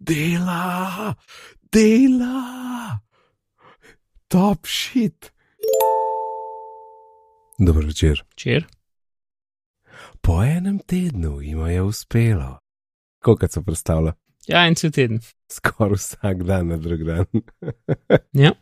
[0.00, 1.14] dela,
[1.72, 2.98] dela,
[4.28, 5.32] top shit.
[7.58, 8.24] Dobro večer.
[8.36, 8.66] Čer?
[10.20, 12.58] Po enem tednu jima je uspelo.
[13.22, 14.12] Koliko se predstavlja?
[14.48, 15.20] Ja, en cel teden.
[15.52, 17.26] Skoraj vsak dan na drug dan.
[18.44, 18.52] Ja.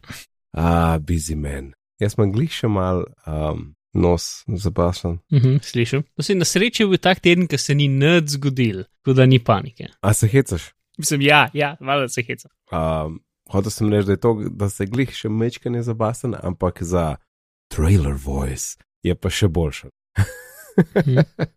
[0.52, 1.72] A, busy man.
[2.00, 5.18] Jaz sem glih še mal um, nos zapašen.
[5.32, 6.04] Mhm, slišim.
[6.16, 9.38] Mislim, na srečo je bil tak teden, ko se ni nič zgodil, tako da ni
[9.44, 9.88] panike.
[10.00, 10.72] A se hecaš?
[10.96, 12.48] Mislim, ja, ja, malo se heca.
[12.72, 17.16] Um, Hotel sem reči, da to, da se glih še mečkanje zabasen, ampak za
[17.70, 18.74] trailer voice
[19.06, 19.92] je pa še boljše.
[20.18, 21.22] Mhm.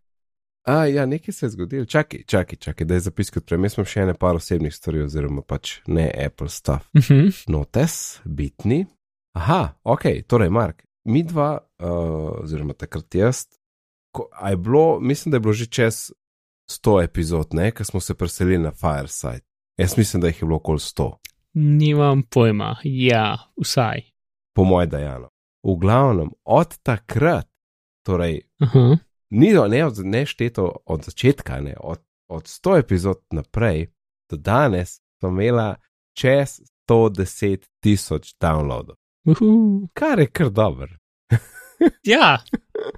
[0.70, 1.86] A, ja, nekaj se je zgodilo.
[1.86, 3.58] Čakaj, čakaj, čakaj, da je zapis kot prej.
[3.58, 6.92] Mi smo še ene par osebnih stvari, oziroma pač ne Apple stuff.
[6.94, 7.32] Mhm.
[7.50, 8.84] Notes, bitni.
[9.40, 13.48] Aha, ok, torej, Mark, mi dva, uh, oziroma takrat jaz,
[14.14, 16.12] ko, je bilo, mislim, da je bilo že čez
[16.70, 19.42] 100 epizod, ne, ko smo se preselili na Fireside.
[19.78, 21.12] Jaz mislim, da jih je bilo okoli 100,
[21.54, 24.02] Nimam pojma, ja, vsaj.
[24.56, 25.30] po moje dejano.
[25.64, 27.48] V glavnem, od takrat,
[28.04, 28.98] torej, Aha.
[29.30, 33.88] ni ne, od- ne šteto od začetka, ne, od, od 100 epizod naprej
[34.30, 35.76] do danes, smo imela
[36.14, 38.96] čez 110 tisoč downloadov,
[39.26, 39.88] Uhu.
[39.94, 40.88] kar je kar dobro.
[42.04, 42.38] Ja,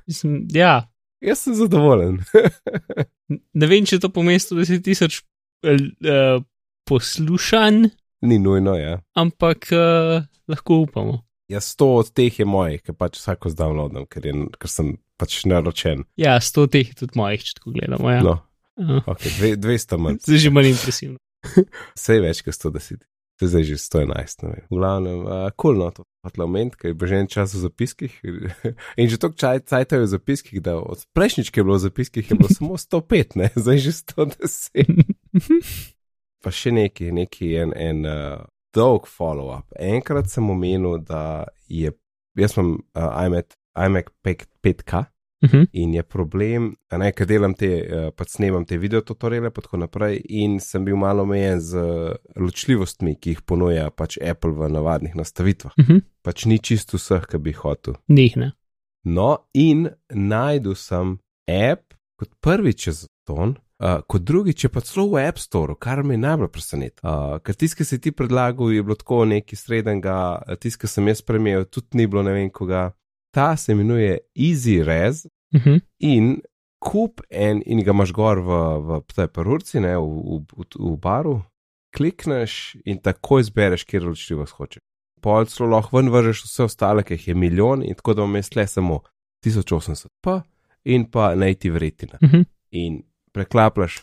[0.07, 0.91] mislim, ja.
[1.21, 2.17] Jaz sem zadovoljen.
[3.31, 6.43] Ne vem, če to pomeni 110 tisoč uh,
[6.89, 7.89] poslušanj,
[8.21, 8.99] Ni nujno, ja.
[9.17, 11.23] ampak uh, lahko upamo.
[11.49, 15.41] Ja, sto od teh je mojih, ker pač vsako zdownloadam, ker, je, ker sem pač
[15.49, 16.05] naročen.
[16.21, 18.11] Ja, 100 teh je tudi mojih, če tako gledamo.
[18.13, 18.21] Ja.
[18.23, 18.35] No,
[18.79, 19.01] Aha.
[19.11, 21.17] ok, dve, 200 manj, Zdaj že manj impresivno.
[21.97, 23.01] vse je več kot 110.
[23.41, 24.65] To je zdaj že 111, ne vem.
[24.69, 28.13] V glavnem, uh, cool, no, to parlament, ker je že en čas v zapiskih.
[29.01, 31.85] In že toliko čaj, cajta je v zapiskih, da od prejšnjič, ki je bilo v
[31.89, 34.93] zapiskih, je bilo samo 105, ne, zdaj že 110.
[36.45, 38.45] Pa še neki, neki en, en uh,
[38.77, 39.65] dolg follow-up.
[39.73, 41.89] Enkrat sem omenil, da je,
[42.37, 45.09] jaz imam uh, iMac, iMac 5, 5K.
[45.43, 45.63] Mhm.
[45.73, 50.19] In je problem, ne, ker delam te, uh, pač snemam te videotutoriale, pa tako naprej,
[50.29, 55.15] in sem bil malo omejen z uh, ločljivostmi, ki jih ponuja pač Apple v navadnih
[55.17, 55.73] nastavitvah.
[55.81, 56.05] Mhm.
[56.21, 57.97] Pač ni čisto vseh, ki bi hotel.
[58.07, 58.51] Njih ne.
[59.03, 61.17] No, in najdu sem
[61.49, 63.57] app kot prvi čez ton.
[63.81, 67.01] Uh, kot drugi, če pa celo v App Store, kar me najbolj preseneti.
[67.01, 70.17] Uh, ker tisti, ki si ti predlagal, je bilo tako nekaj srednjega,
[70.61, 72.91] tisti, ki sem jaz premjel, tudi ni bilo ne vem koga.
[73.31, 75.77] Ta se imenuje Easy Res Mhm.
[75.99, 76.41] in
[76.79, 78.51] kup en, in ga imaš gor v,
[78.87, 81.41] v tej parurci, ne, v, v, v baru,
[81.95, 84.81] klikneš in takoj izbereš, kjer ločljivost hočeš.
[85.21, 88.55] Pol celo lahko ven vržeš vse ostale, ki jih je milijon, in tako da vmes
[88.55, 89.01] le samo
[89.45, 90.41] 1080p
[90.85, 92.17] in pa native retina.
[92.23, 92.41] Mhm.
[92.71, 93.99] In preklaplaš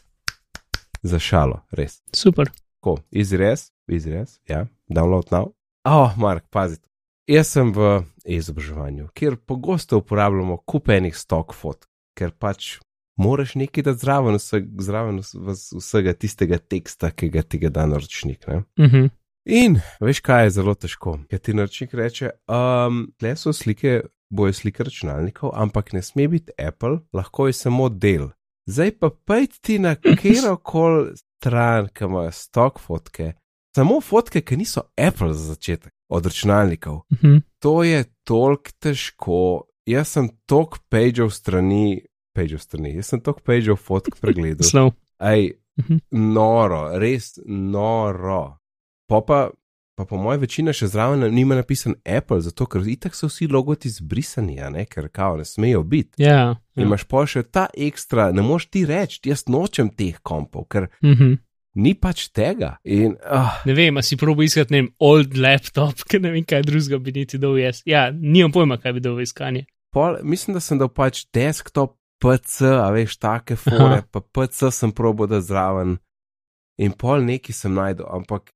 [1.03, 2.03] za šalo, res.
[2.15, 2.51] Super.
[2.79, 5.53] Tako, izrez, izrez, ja, download now.
[5.85, 6.88] Oh, Mark, pazite.
[7.29, 11.85] Jaz sem v izobraževanju, kjer pogosto uporabljamo kupenih stok fotk,
[12.17, 12.79] ker pač
[13.21, 17.85] moraš nekaj dati zraven, vse, zraven vs- vsega tistega teksta, ki ga ti ga da
[17.87, 18.47] naročnik.
[18.49, 18.63] Ne?
[18.81, 19.11] Mhm.
[19.49, 21.19] In veš, kaj je zelo težko.
[21.29, 24.01] Ker ti naročnik reče, um, tle so slike,
[24.33, 28.31] boje slike računalnikov, ampak ne sme biti Apple, lahko je samo del.
[28.69, 33.35] Zdaj pa pejt ti na kjer koli stran, ki ima stok fotke,
[33.79, 37.03] samo fotke, ki niso Apple za začetek, od računalnikov.
[37.13, 37.39] Mhm.
[37.59, 39.41] To je toliko težko.
[39.87, 42.03] Jaz sem toliko pageov strani,
[42.33, 44.67] pageov strani, jaz sem toliko pageov fotk pregledal.
[44.69, 44.93] Slov.
[45.21, 45.99] Ej, Mhm.
[46.35, 48.59] noro, res noro.
[49.07, 49.51] Pa pa,
[49.95, 53.89] pa po mojem, večina še zraven nima napisan Apple, zato ker itak so vsi logoti
[53.89, 56.19] zbrisani, ne, ker kao ne smejo biti.
[56.19, 56.57] Ja.
[56.75, 56.87] In ja.
[56.87, 61.39] imaš pa še ta ekstra, ne moš ti reči, jaz nočem teh kompov, ker Mhm.
[61.79, 62.75] Ni pač tega.
[62.85, 66.65] In, ah, Ne vem, si probo iskati ne vem, old laptop, ker ne vem, kaj
[66.67, 67.83] drugega bi niti dal jaz.
[67.89, 69.65] Ja, nimam pojma, kaj bi dal v iskanje.
[69.95, 74.07] pol, mislim, da sem dal pač desktop, PC, a veš, take fore, Aha.
[74.11, 75.97] pa PC sem probo da zraven.
[76.83, 78.51] In pol neki sem najdel, ampak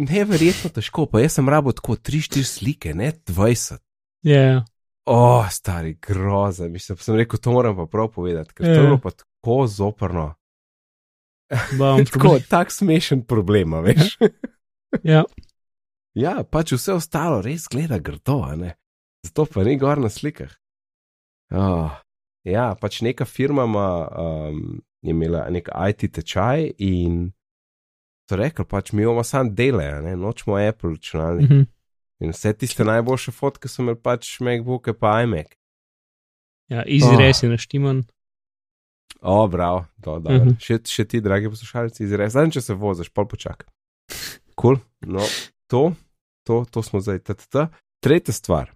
[0.00, 3.80] neverjetno težko, pa jaz sem rabo tako 3-4 slike, ne 20.
[4.24, 4.64] Ja.
[5.04, 8.80] O, oh, stari groza, mislim, sem rekel, to moram pa prav povedati, ker to Ja.
[8.80, 10.34] je bilo pa tako zoprno.
[12.12, 14.16] Tako, tak smešen problem, veš.
[15.04, 15.24] Ja.
[16.24, 18.74] ja, pač vse ostalo res gleda grdo, ne.
[19.26, 20.50] Zato pa ni gor na slikah.
[21.52, 21.92] Oh,
[22.48, 27.30] ja, pač neka firma ima, um, je imela nek IT tečaj in
[28.28, 31.50] so rekli, pač mi imamo sam dele, ne, nočemo Apple računalnik.
[31.50, 31.62] Mhm.
[32.22, 35.56] In vse tiste najboljše fotke so imeli pač MacBook, pa iMac.
[36.70, 37.18] Ja, easy Oh.
[37.18, 38.04] res je naštiman.
[39.22, 40.44] O, bravo, do, dobro.
[40.44, 40.56] Mhm.
[40.58, 42.34] še, še ti, dragi poslušalci, izrez.
[42.34, 43.66] Zdaj, če se voziš, pol počak.
[44.58, 44.78] Kul, cool.
[45.06, 45.22] no,
[45.70, 45.92] to,
[46.46, 47.68] to, to smo zdaj, ttt.
[48.02, 48.72] Tretja stvar.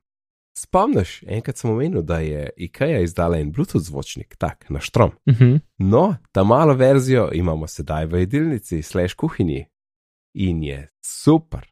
[0.57, 5.13] Spomniš, enkrat sem omenil, da je IKEA izdala en Bluetooth zvočnik, tak, na štrom.
[5.29, 5.59] Mhm.
[5.85, 9.67] No, ta malo verzijo imamo sedaj v jedilnici, slash kuhinji.
[10.37, 11.67] In je super,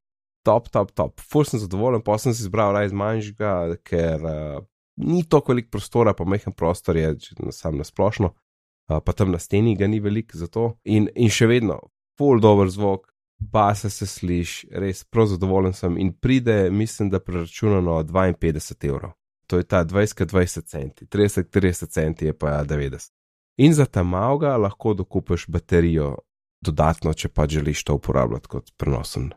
[0.44, 1.20] top, top, top.
[1.20, 3.52] Ful sem zadovoljen, pa sem si izbral raj z manjšega,
[3.84, 4.60] ker uh,
[4.96, 8.44] ni toliko prostora, pa mehen prostor je na- sam na splošno, uh,
[8.88, 10.75] pa tam na steni ga ni velik za to.
[10.84, 11.78] In, in še vedno,
[12.19, 13.08] ful dober zvok,
[13.38, 19.16] base se sliši, res prav zadovoljen sem in pride, mislim, da preračunano 52 evrov.
[19.46, 23.10] To je ta 20-20 centi, 30-30 centi je pa 90.
[23.56, 26.16] In za ta malga lahko dokupiš baterijo
[26.64, 29.31] dodatno, če pa želiš to uporabljati kot prenosen.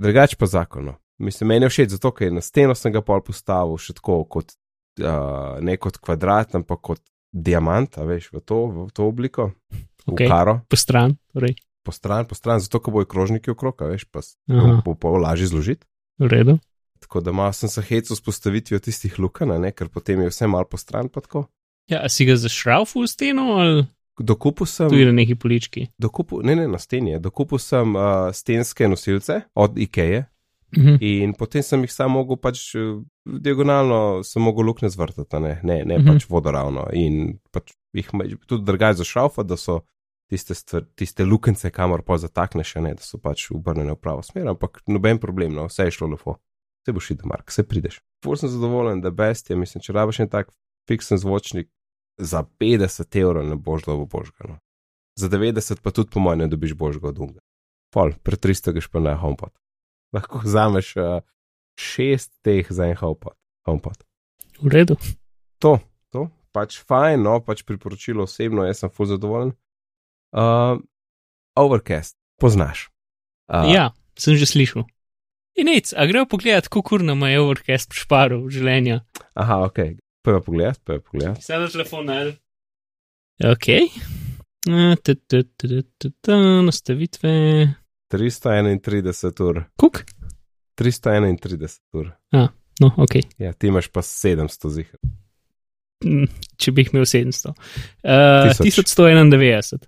[0.00, 0.96] Drugač pa zakono.
[1.20, 4.54] Mislim, meni je všeč zato, ker na steno sem ga pol postavil še tako kot
[5.04, 7.02] uh, ne kot kvadrat, ampak kot
[7.32, 9.52] diamant, a veš, v to, v to obliko,
[10.06, 10.20] Ok.
[10.20, 11.54] v karo, Po stran, torej.
[11.82, 14.82] po stran, po stran, zato, ker bojo krožniki okrog, veš, pa Aha.
[14.84, 15.86] bo, bo lažje zložiti.
[16.18, 16.58] V redu.
[17.00, 20.28] Tako da malo sem se hecel s postavitvijo tistih luken, a ne, ker potem je
[20.28, 21.46] vse malo po stran, pa tako.
[21.88, 23.86] Ja, si ga zašral v steno ali
[24.18, 24.88] Dokupil sem.
[24.88, 25.88] tu je na neki polički?
[25.98, 27.18] Dokupil, ne, ne, na steni je.
[27.18, 30.24] Dokupil sem uh, stenske nosilce od IKEA
[30.76, 30.96] Mhm.
[31.00, 35.84] in potem sem jih samo mogel pač uh, diagonalno, sem mogel luknje zvrtati, ne, ne,
[35.84, 36.06] ne Mhm.
[36.06, 36.86] pač vodoravno.
[36.92, 38.10] In pač jih
[38.46, 39.80] tudi drugače za šraufa, da so
[40.30, 44.46] tiste, stvar, tiste lukence, kamor pa zatakneš, ne, da so pač obrnjene v pravo smer,
[44.48, 46.36] ampak noben problem, no, vse je šlo lepo.
[46.86, 48.00] Se boš videl, Mark, se prideš.
[48.24, 50.48] Ful sem zadovoljen, da best je, mislim, če rabiš en tak
[50.88, 51.68] fiksen zvočnik,
[52.18, 54.46] za 50 evrov ne boš dobil božga.
[54.48, 54.58] No.
[55.18, 57.40] Za 90 pa tudi po mojem ne dobiš božga od unga.
[57.92, 59.50] Pol, pre 300 greš pa na HomePod.
[60.12, 61.20] Lahko vzameš uh,
[61.78, 63.36] šest teh za en HomePod.
[63.68, 64.02] HomePod.
[64.60, 64.96] V redu.
[65.62, 65.78] To,
[66.12, 69.54] to, pač fajn, no, pač priporočilo osebno, jaz sem full zadovoljen.
[70.34, 70.80] Uh,
[71.58, 72.88] Overcast, poznaš.
[73.50, 74.86] Uh, Ja, sem že slišal.
[75.58, 79.00] In nec, a grejo pogledat, kako nam je Overcast šparil življenja.
[79.34, 81.40] Aha, ok, prva pogled, prva pogled.
[81.42, 82.36] Sedaj na telefon najde.
[83.40, 83.66] Ok.
[84.68, 86.36] Uh, ta, ta, ta, ta, ta, ta,
[86.66, 87.32] nastavitve.
[88.10, 90.02] 331 ur, Kuk?
[90.80, 92.10] 331 ur.
[92.80, 93.20] No, ok.
[93.38, 94.88] Ja, ti imaš pa 700 zih.
[96.04, 97.52] Mm, Če bi jih imel 700.
[97.52, 98.94] Uh, Tisoč.
[98.96, 99.84] 1191.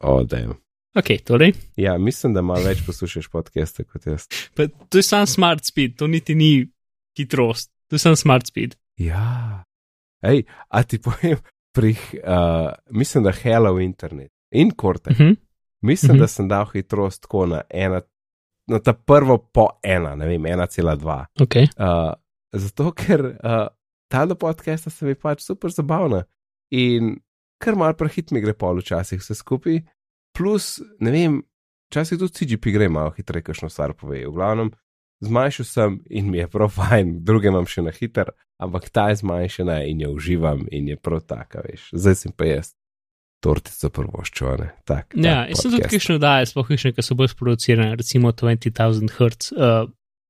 [0.00, 0.54] O, da je.
[0.96, 1.52] Ok, torej.
[1.76, 4.28] Ja, mislim, da malo več poslušaš podcaste kot jaz.
[4.56, 6.50] Pa, to je sam smart speed, to niti ni
[7.18, 8.78] hitrost, to je sam smart speed.
[9.02, 9.64] Ja.
[10.24, 11.42] Ej, a ti povem,
[11.76, 11.92] pri,
[12.22, 15.10] uh, mislim, da Hello Internet in Korte.
[15.10, 15.36] Uh -huh.
[15.82, 16.20] Mislim, Mhm.
[16.20, 18.00] da sem dal hitrost tako na ena,
[18.68, 21.26] na ta prvo po ena, ne vem, 1,2.
[21.40, 21.54] Ok.
[21.56, 22.12] Uh,
[22.52, 23.66] zato, ker uh,
[24.08, 26.24] ta do podcasta se mi pač super zabavna
[26.70, 27.20] in
[27.62, 29.80] kar mal prehit mi gre pol včasih vse skupaj,
[30.36, 31.42] plus, ne vem,
[31.90, 34.26] včasih tudi CGP gre malo hitreje, kakšno stvar pove.
[34.26, 34.70] V glavnem,
[35.24, 39.16] zmanjšal sem in mi je prav fajn, druge imam še na hiter, ampak ta je
[39.22, 41.90] zmanjšana in jo uživam in je prav taka, veš.
[41.92, 42.74] Zdaj sem pa jaz
[43.46, 44.68] tortico prvoščovane.
[44.88, 49.12] Tak, Ja, jaz sem tudi kakšne daje, sploh kakšne, ki so bolj sproducirane, recimo 20.000
[49.14, 49.86] Hz uh,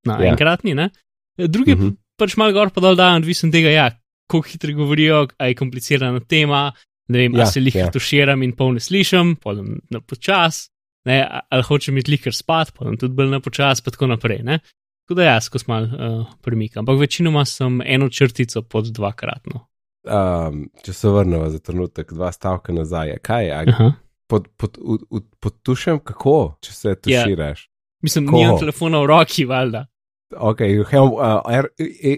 [0.06, 0.32] na Ja.
[0.34, 0.90] enkratni, ne?
[1.36, 1.88] Drugi uh Mhm.
[1.88, 1.96] -huh.
[2.16, 3.90] pač malo gor pa dol dajo, odvisen tega, ja,
[4.30, 6.72] koliko hitro govorijo, a je komplicirana tema,
[7.08, 7.90] ne vem, ja, a se jih ja.
[7.90, 10.70] tuširam in pol ne slišim, potem na počas,
[11.04, 11.20] ne,
[11.50, 14.58] ali hočem iti likar spat, potem tudi bolj na počas, pa tako naprej, ne.
[15.06, 19.66] Tako da jaz skozi mal uh, premikam, ampak večinoma sem eno črtico pod dvakratno.
[20.06, 23.52] Um, če se vrnemo za trenutek, dva stavka nazaj, kaj je?
[23.66, 23.92] Aha.
[24.26, 27.22] Pod, pod, pod, pod, pod tušem, kako, če se Ja.
[27.22, 27.68] tuširaš?
[28.02, 28.36] Mislim, Ko?
[28.36, 29.86] nimam telefona v roki, valjda.
[30.32, 31.68] Ok, hem, uh, air,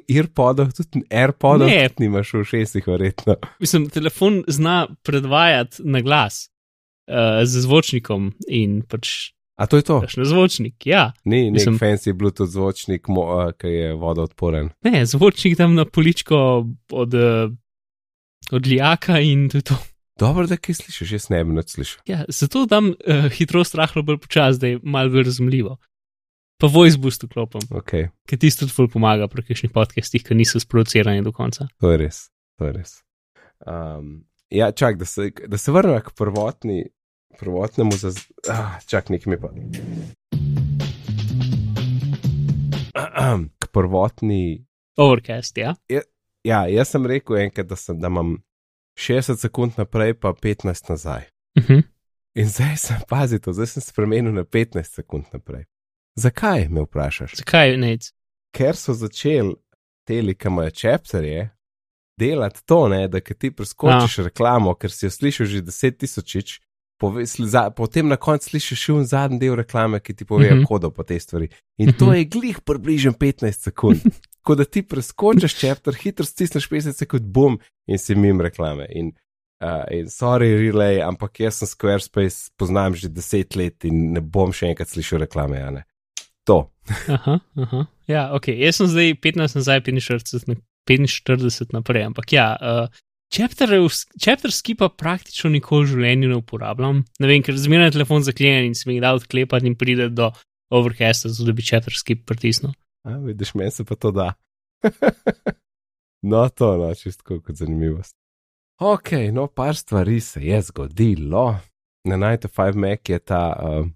[0.07, 1.89] AirPodov, tudi AirPodov, Ne.
[1.89, 3.37] tudi nimaš v šestih, verjetno.
[3.59, 6.49] Mislim, telefon zna predvajati na glas
[7.07, 10.01] uh, z zvočnikom in pač A to je to?
[10.01, 10.87] daš na zvočnik.
[10.87, 14.71] Ja, Ni nek Mislim- fancy Bluetooth zvočnik, mo, uh, ki je vodoodporen.
[14.83, 17.53] ne, zvočnik tam na poličko od, uh,
[18.53, 19.77] od lijaka in to je to.
[20.19, 22.01] Dobro, da kaj slišiš, jaz ne bi nič slišal.
[22.07, 25.77] Ja, zato dam uh, hitrost rahlo bolj počas, da je malo bolj razumljivo.
[26.59, 27.93] Pa voice boost vklopim, Ok,
[28.27, 31.69] ker tisto tudi ful pomaga pri kakšnih podcastih, ki niso sproducirani do konca.
[31.79, 32.25] to je res.
[32.59, 32.97] To je res.
[33.63, 36.85] Um, ja, čak, da se, da se vrnemo k prvotni,
[37.39, 38.11] prvotnemu za.
[38.51, 39.55] Ah, čak, nekaj mi pa.
[43.59, 45.75] K prvotni Overcast, ja.
[46.49, 48.39] Ja, jaz sem rekel enkrat, da, sem, da imam
[48.99, 51.29] 60 sekund naprej, pa 15 nazaj.
[51.59, 51.83] Uh -huh.
[52.35, 55.65] In zdaj sem pazil, zdaj sem spremenil na 15 sekund naprej.
[56.17, 57.37] Zakaj me vprašaš?
[57.37, 57.99] Zakaj ne?
[58.57, 59.55] Ker so začeli
[60.05, 61.51] teli, ki imajo čepterje,
[62.19, 66.61] delati to, ne, da ti preskočiš reklamo, ker si jo slišal že deset tisočič,
[67.01, 70.65] pove- za- potem na koncu slišiš še un zadnji del reklame, ki ti pove Mhm.
[70.65, 71.49] kodo po tej stvari.
[71.79, 72.15] In to Mhm.
[72.15, 74.01] je glih približno 15 sekund.
[74.43, 78.87] Ko da ti preskočiš čepter, hitro stisneš 50 sekund, bum, in si mim reklame.
[78.91, 79.13] In,
[79.61, 84.51] uh, in sorry, relay, ampak jaz sem Squarespace, poznam že 10 let in ne bom
[84.51, 85.83] še enkrat slišal reklame, ja.
[86.47, 86.71] To.
[87.09, 87.87] Aha, aha.
[88.07, 90.57] Ja, ok, jaz sem zdaj 15 nazaj, 45, na-
[90.89, 92.57] 45 naprej, ampak ja.
[92.57, 92.89] Uh,
[93.29, 93.69] Chapter,
[94.17, 97.03] chapter skipa praktično nikoli v življenju ne uporabljam.
[97.21, 100.31] Ne vem, ker zmeraj je telefon zaklenjen in se mi da odklepati in pride do
[100.73, 102.73] overcasta, zato da bi chapter skip pritisnil.
[103.05, 104.33] A, vidiš, meni se pa to da.
[106.31, 108.17] no, to je no, čisto kot zanimivost.
[108.81, 111.59] Ok, no, par stvari se je zgodilo.
[112.09, 113.87] Na Night of Five Mac je ta uh,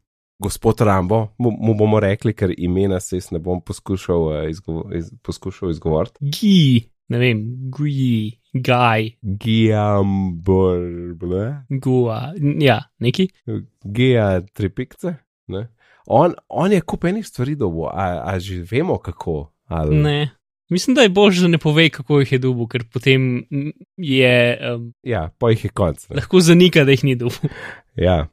[0.43, 4.91] gospod Rambo, mu, mu bomo rekli, ker imena se jaz ne bom poskušal, uh, izgovo,
[4.95, 6.19] iz, poskušal izgovoriti.
[6.21, 7.41] Gi, ne vem,
[7.71, 10.81] gui, gaj, Giambor,
[11.71, 13.29] gua, ja, neki.
[13.85, 15.15] Gea tri pikce.
[15.49, 15.67] ne.
[16.07, 19.53] On, on je kup enih stvari dobo, a, a že vemo kako.
[19.69, 19.97] Ali...
[19.97, 20.31] Ne.
[20.71, 23.45] Mislim, da je bož, da ne pove, kako jih je dubu, ker potem
[23.97, 24.33] je
[24.75, 26.09] um, Ja, pa jih je konc.
[26.09, 26.17] ne.
[26.17, 27.35] lahko zanika, da jih ni dubu.
[27.97, 28.27] Ja.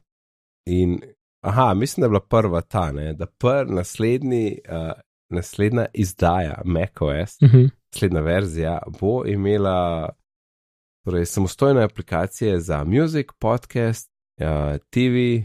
[0.66, 0.98] In,
[1.40, 4.92] aha, mislim, da je bila prva ta, ne, da pr, naslednji, uh,
[5.30, 7.64] naslednja izdaja macOS, Mhm.
[7.90, 10.08] Naslednja verzija, bo imela
[11.04, 14.46] torej, samostojne aplikacije za music, podcast, uh,
[14.90, 15.42] TV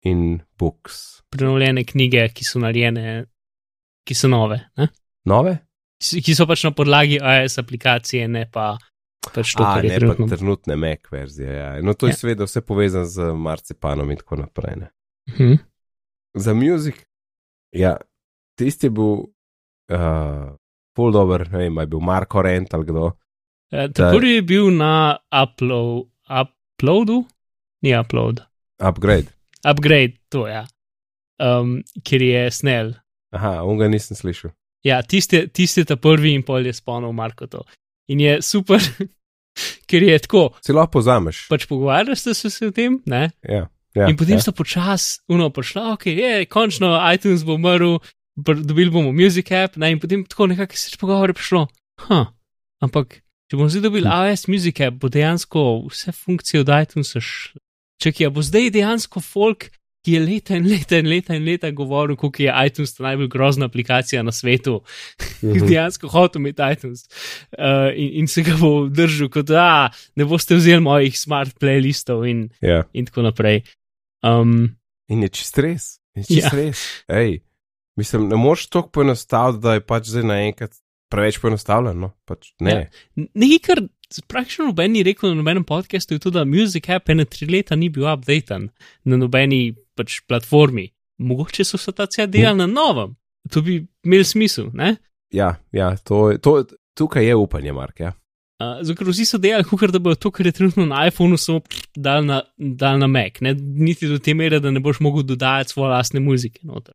[0.00, 1.22] in books.
[1.30, 3.26] Prenovljene knjige, ki so narejene,
[4.04, 4.88] ki so nove, ne?
[5.24, 5.58] Nove?
[6.24, 8.76] Ki so pač na podlagi iOS aplikacije, ne pa
[9.34, 10.26] pač to, A, je ne pa trenutno.
[10.28, 11.52] trenutne Mac verzije.
[11.52, 11.82] Ja.
[11.82, 12.16] No, to je Ja.
[12.16, 14.76] seveda vse povezano z marcipanom in tako naprej.
[14.76, 14.88] Ne.
[15.30, 15.52] Mhm.
[16.34, 16.94] Za music,
[17.72, 17.96] ja,
[18.54, 20.56] tisti je bil uh,
[20.96, 23.12] full dober, ne vem, je bil Marko Rent ali kdo.
[23.72, 27.24] Eh, Da- Ta prvi je bil na upload, uploadu,
[27.82, 28.42] ni upload,
[28.80, 29.26] Upgrade.
[29.64, 30.46] upgrade, to.
[30.48, 30.66] Ja.
[31.40, 32.92] Um, ker je snel.
[33.32, 34.50] Aha, on ga nisem slišal.
[34.84, 37.62] Ja, tisti tisti je ta prvi in pol je spomnil Marko to.
[38.08, 38.78] In je super,
[39.88, 41.46] ker je tako, lahko pozameš.
[41.48, 43.30] pač pogovarjaš se s tem, ne?
[43.42, 44.40] Ja, ja, in potem ja.
[44.42, 47.98] sta počasi, uno, prišla, ok, je, končno iTunes bo umrl,
[48.36, 51.66] dobili bomo Music App, ne, in potem tako nekako se je pogovor prišlo.
[51.98, 52.24] Ha,
[52.80, 54.28] ampak, če bomo zdaj dobili Hm.
[54.28, 57.60] iOS Music App, bo dejansko vse funkcije od iTunesa šle.
[57.98, 59.68] Čakaj, a bo zdaj dejansko folk,
[60.02, 63.66] ki je leta in leta in leta in leta govoril, kako je iTunes najbolj grozna
[63.66, 64.80] aplikacija na svetu,
[65.42, 65.66] Mhm.
[65.68, 67.04] dejansko hotel imeti iTunes
[67.52, 72.24] uh, in, in se ga bo držal, kot da ne boste vzeli mojih smart playlistov
[72.26, 72.82] in, ja.
[72.92, 73.62] in tako naprej.
[74.22, 74.74] Um,
[75.08, 76.00] In je čist res.
[76.14, 76.50] Je čist Ja.
[76.50, 76.82] res.
[77.08, 77.38] Ej,
[77.96, 80.78] mislim, ne moreš tako poenostaviti, da je pač zdaj naenkrat
[81.12, 82.12] preveč poenostavljeno.
[82.24, 82.72] Pač, ne.
[82.72, 83.26] Ja.
[83.34, 83.82] Nekaj, kar
[84.28, 87.76] praktično noben ni rekel na nobenem podkastu, je to, da Music App ene tri leta
[87.76, 88.68] ni bil updaten
[89.04, 90.88] na nobeni pač platformi.
[91.22, 93.14] Mogoče so se ta cel delali na novem.
[93.52, 94.96] To bi imel smisel, ne?
[95.34, 96.62] Ja, ja to, to,
[96.98, 98.00] tukaj je upanje, Mark.
[98.00, 98.12] Ja.
[98.62, 101.38] Uh, Zato, ker vsi so delali, kukar, da bodo to, kar je trenutno na iPhonu,
[101.40, 101.62] samo
[101.96, 103.54] dal na, dal na Mac, ne?
[103.58, 106.60] niti do te mere, da ne boš mogel dodajati svoje lastne muzike.
[106.68, 106.94] Noter.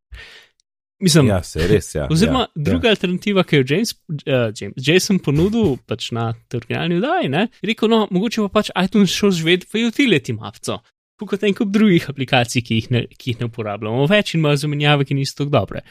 [1.00, 1.92] Mislim, ja, se res.
[1.96, 2.96] Ja, Oziroma, ja, druga ja.
[2.96, 7.70] alternativa, ki jo je James, uh, James, Jason ponudil pač na tej originalni vdaji, je
[7.70, 10.80] rekel, no, mogoče pa pač iTunes šel živeti v utility mapco.
[11.22, 14.62] Kot en kup drugih aplikacij, ki jih, ne, ki jih ne uporabljamo, več in imajo
[14.64, 15.86] zamenjave, ki niso tako dobre.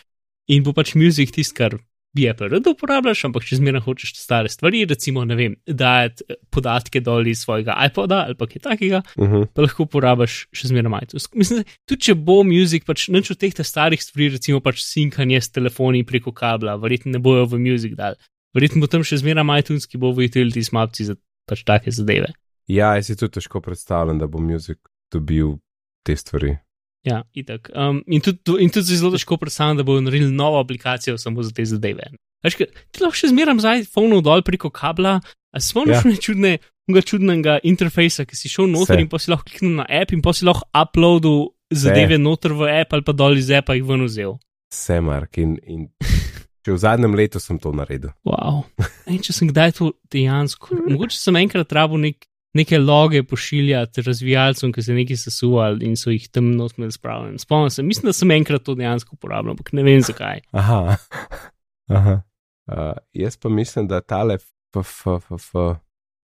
[0.51, 1.79] In bo pač Music tisto, kar
[2.16, 6.38] bi Apple rado uporabljaš, ampak če zmeraj hočeš stare stvari, recimo, ne vem, dajati eh,
[6.50, 9.46] podatke dol iz svojega iPoda ali kaj takega, Uh -huh.
[9.54, 11.28] pa lahko uporabiš še zmeraj iTunes.
[11.35, 14.82] Mislim, da tudi če bo Music, pač nič od teh ta starih stvari, recimo pač
[14.82, 18.14] sinkanje s telefoni preko kabla, verjetno ne bojo v Music dal.
[18.54, 21.16] Verjetno bo tam še zmeraj iTunes, ki bo v utility smapci za
[21.49, 22.32] pač take zadeve.
[22.68, 24.78] ja, jaz si tudi težko predstavljam, da bo Music
[25.12, 25.58] dobil
[26.02, 26.56] te stvari.
[27.07, 27.71] Ja, itak.
[27.71, 31.53] Um, in tudi, in tudi zelo težko predstavljam, da bodo naredili novo aplikacijo samo za
[31.55, 32.11] te zadeve.
[32.43, 32.57] Veš,
[32.91, 35.21] ti lahko še zmeraj z iPhone dol preko kabla,
[35.55, 36.17] a spomniš Ja.
[36.21, 36.53] čudne,
[36.91, 39.03] čudnega interfejsa, ki si šel noter Se.
[39.03, 42.69] in pa si lahko kliknil na app in pa si lahko uploadil zadeve noter v
[42.83, 44.37] app ali pa dol iz appa jih ven vzel.
[44.71, 45.39] Vse, Mark.
[45.39, 45.87] In, in
[46.67, 48.11] če v zadnjem letu sem to naredil.
[48.27, 48.65] Wow.
[49.07, 54.73] In če sem kdaj to dejansko, mogoče sem enkrat rabo nek, neke loge pošiljati razvijalcem,
[54.73, 57.39] ki so nekaj sesuvali in so jih tam notmel spravljeni.
[57.39, 60.41] Spomnim se, mislim, da sem enkrat to dejansko uporabljal, ampak ne vem zakaj.
[60.53, 60.97] Aha.
[61.97, 62.21] Aha.
[62.67, 64.39] Uh, jaz pa mislim, da tale
[64.75, 65.55] FFF,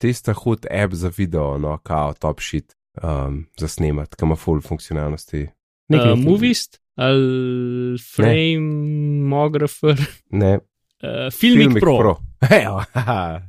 [0.02, 4.62] tista hud app za video, no, kao top shit um, za snemati, kam ima full
[4.62, 5.48] funkcionalnosti.
[5.90, 9.98] Uh, Movist ali Frameographer,
[10.30, 10.60] Ne,
[11.04, 11.98] uh, Filmic, Filmic Pro.
[11.98, 12.16] Pro.
[12.58, 13.42] Ejo, haha,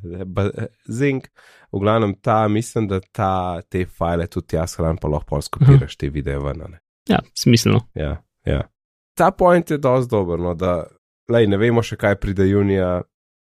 [0.89, 1.29] Zink,
[1.73, 6.11] v glavnem ta, mislim, da ta, te file tudi jaz hran, pa lahko skopiraš te
[6.11, 6.65] videe ven.
[6.71, 6.79] ne.
[7.09, 7.81] Ja, smiselno.
[7.95, 8.17] Ja,
[8.47, 8.63] ja.
[9.19, 10.87] Ta point je dosti dober, no, da
[11.29, 13.03] lej, ne vemo še kaj pride junija.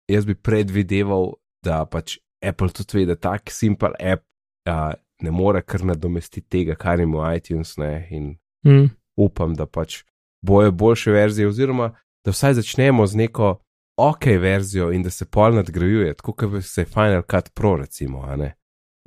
[0.08, 4.22] Jaz bi predvideval, da pač Apple tudi ve, da tak simpel app
[4.68, 8.36] a, ne more kar nadomestiti tega, kar ima iTunes, ne, in
[8.66, 8.88] Mm.
[9.16, 10.02] upam, da pač
[10.42, 11.92] bojo boljše verzije, oziroma
[12.24, 13.58] da vsaj začnemo z neko
[13.98, 18.26] ok verzijo in da se pol nadgrajuje, tako kot se Final Cut Pro, recimo.
[18.36, 18.52] Ne?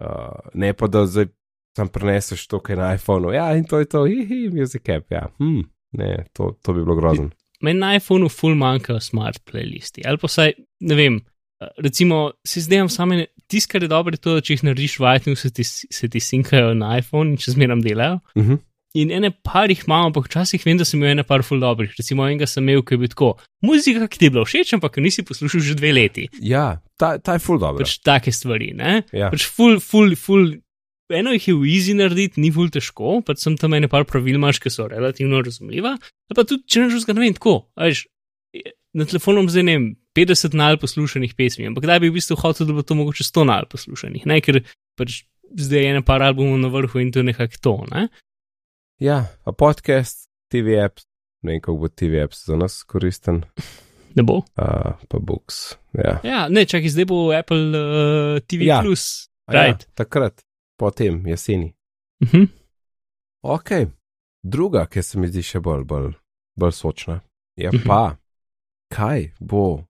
[0.02, 1.26] Uh, ne pa da zdaj
[1.78, 3.32] sam preneseš to, kar je na iPhonu.
[3.32, 5.12] Ja, in to je to, hihi, Music App.
[5.12, 5.28] Ja.
[5.40, 7.30] Hm, ne, to, to bi bilo grozno.
[7.62, 10.04] Meni na iPhonu ful manjkajo smart playlisti.
[10.06, 11.20] Ali pa saj, ne vem,
[11.62, 14.98] eh, recimo, si zdaj same, tisto, kar je dobro, je to, da če jih narediš
[15.00, 18.20] v iTunes, se ti, se ti sinkajo na iPhone in če zmeram delajo.
[18.36, 18.60] Uh -huh.
[18.98, 21.94] In ene par jih imam, ampak včasih vem, da sem imel ene par ful dobrih.
[21.96, 23.30] Recimo enega sem imel, ki je bil tako,
[23.64, 26.28] muzika, ki ti je bila všeč, ampak nisi poslušal že dve leti.
[26.44, 27.86] Ja, ta, ta je full dobro.
[27.86, 29.02] Pač take stvari, ne?
[29.16, 29.32] Ja.
[29.32, 30.58] Pač ful, ful, ful.
[31.12, 34.38] Eno jih je v easy narediti, ni ful težko, pač sem tam ene par pravil
[34.40, 35.96] imaš, ki so relativno razumljiva.
[36.00, 37.56] Ali pa tudi, če ne žužga, ne vem, tako.
[37.76, 38.06] a Veš,
[38.96, 42.68] na telefonu zdaj ne vem, 50 nal poslušanih pesmi, ampak kdaj bi v bistvu hotel,
[42.68, 44.42] da bo to mogoče 100 nal poslušanih, ne?
[44.44, 44.60] ker
[45.00, 45.24] pač
[45.56, 48.10] zdaj je ene par albumov na vrhu in to je nekako to, ne?
[49.02, 51.04] Ja, a podcast, TV apps,
[51.42, 53.42] ne vem, kako bo TV apps za nas koristen,
[54.16, 54.34] Ne bo.
[54.38, 55.78] uh, pa books.
[55.94, 56.20] Ja.
[56.24, 58.82] Ja, ne, čakaj, zdaj bo Apple uh, TV Ja.
[58.84, 59.30] Plus.
[59.52, 60.44] Ja, takrat,
[60.78, 61.74] potem jeseni.
[62.22, 62.48] Uh -huh.
[63.42, 63.70] Ok,
[64.44, 66.14] druga, ki se mi zdi še bolj, bolj,
[66.56, 67.20] bolj sočna,
[67.58, 67.88] je Mhm.
[67.88, 68.16] pa,
[68.94, 69.84] kaj bo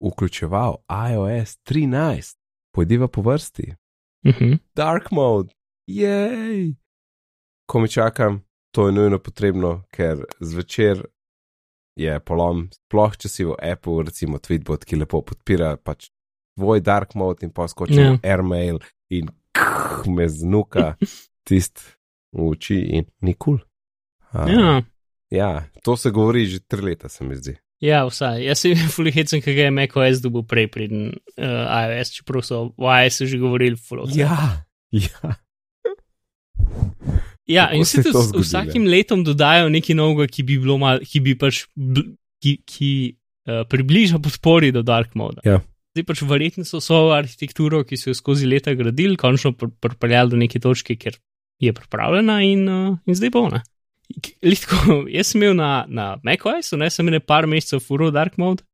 [0.00, 0.76] vključeval
[1.10, 2.36] iOS 13,
[2.74, 3.74] pojdiva po vrsti.
[4.24, 4.58] Uh -huh.
[4.76, 5.54] Dark mode,
[5.86, 6.74] jej!
[7.66, 11.06] Ko mi čakam, to je nujno potrebno, ker zvečer
[11.98, 16.10] je polom, sploh če si v Apple, recimo Tweetbot, ki lepo podpira pač
[16.58, 18.12] tvoj dark mode in pa skoči Ja.
[18.14, 18.78] v airmail
[19.10, 20.94] in kh, me znuka
[21.48, 21.98] tist
[22.34, 23.58] v oči in nikul.
[23.58, 24.52] Cool.
[24.52, 24.82] Ja.
[25.32, 25.50] ja,
[25.82, 27.56] to se govori že tri leta, se mi zdi.
[27.80, 28.42] Ja, vsaj.
[28.44, 32.74] Jaz sem fully hecen, ki ga je macOS dobil prej, preden uh, iOS, čeprav so
[32.76, 34.18] o iOS že govorili fully.
[34.18, 35.34] Ja, ja.
[37.48, 41.00] ja kako in se to z vsakim letom dodajo nekaj novega, ki bi bilo mal,
[41.04, 41.64] ki bi pač,
[42.42, 42.90] ki, ki
[43.48, 45.42] uh, približa podpori do Dark Mode.
[45.48, 45.60] Ja.
[45.96, 50.34] Zdaj pač verjetno so svojo arhitekturo, ki so jo skozi leta gradili, končno pr pripeljali
[50.34, 51.16] do neke točke, kjer
[51.58, 53.62] je pripravljena in, uh, in zdaj bo ona.
[54.44, 54.76] Litko,
[55.16, 58.64] jaz sem imel na, na macOS-u, ne sem imel par mesecev furo Dark Mode,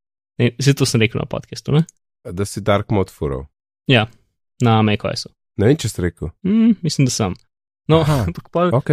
[0.42, 1.86] ne, zdaj to sem rekel na podkastu, ne?
[2.24, 3.44] Da si dark mode furov.
[3.90, 4.06] Ja,
[4.64, 5.28] na macOS-u.
[5.60, 6.30] Ne vem, če si rekel.
[6.46, 7.34] Mm, mislim, da sem.
[7.88, 8.24] No, Aha.
[8.28, 8.90] ampak pol, Ok.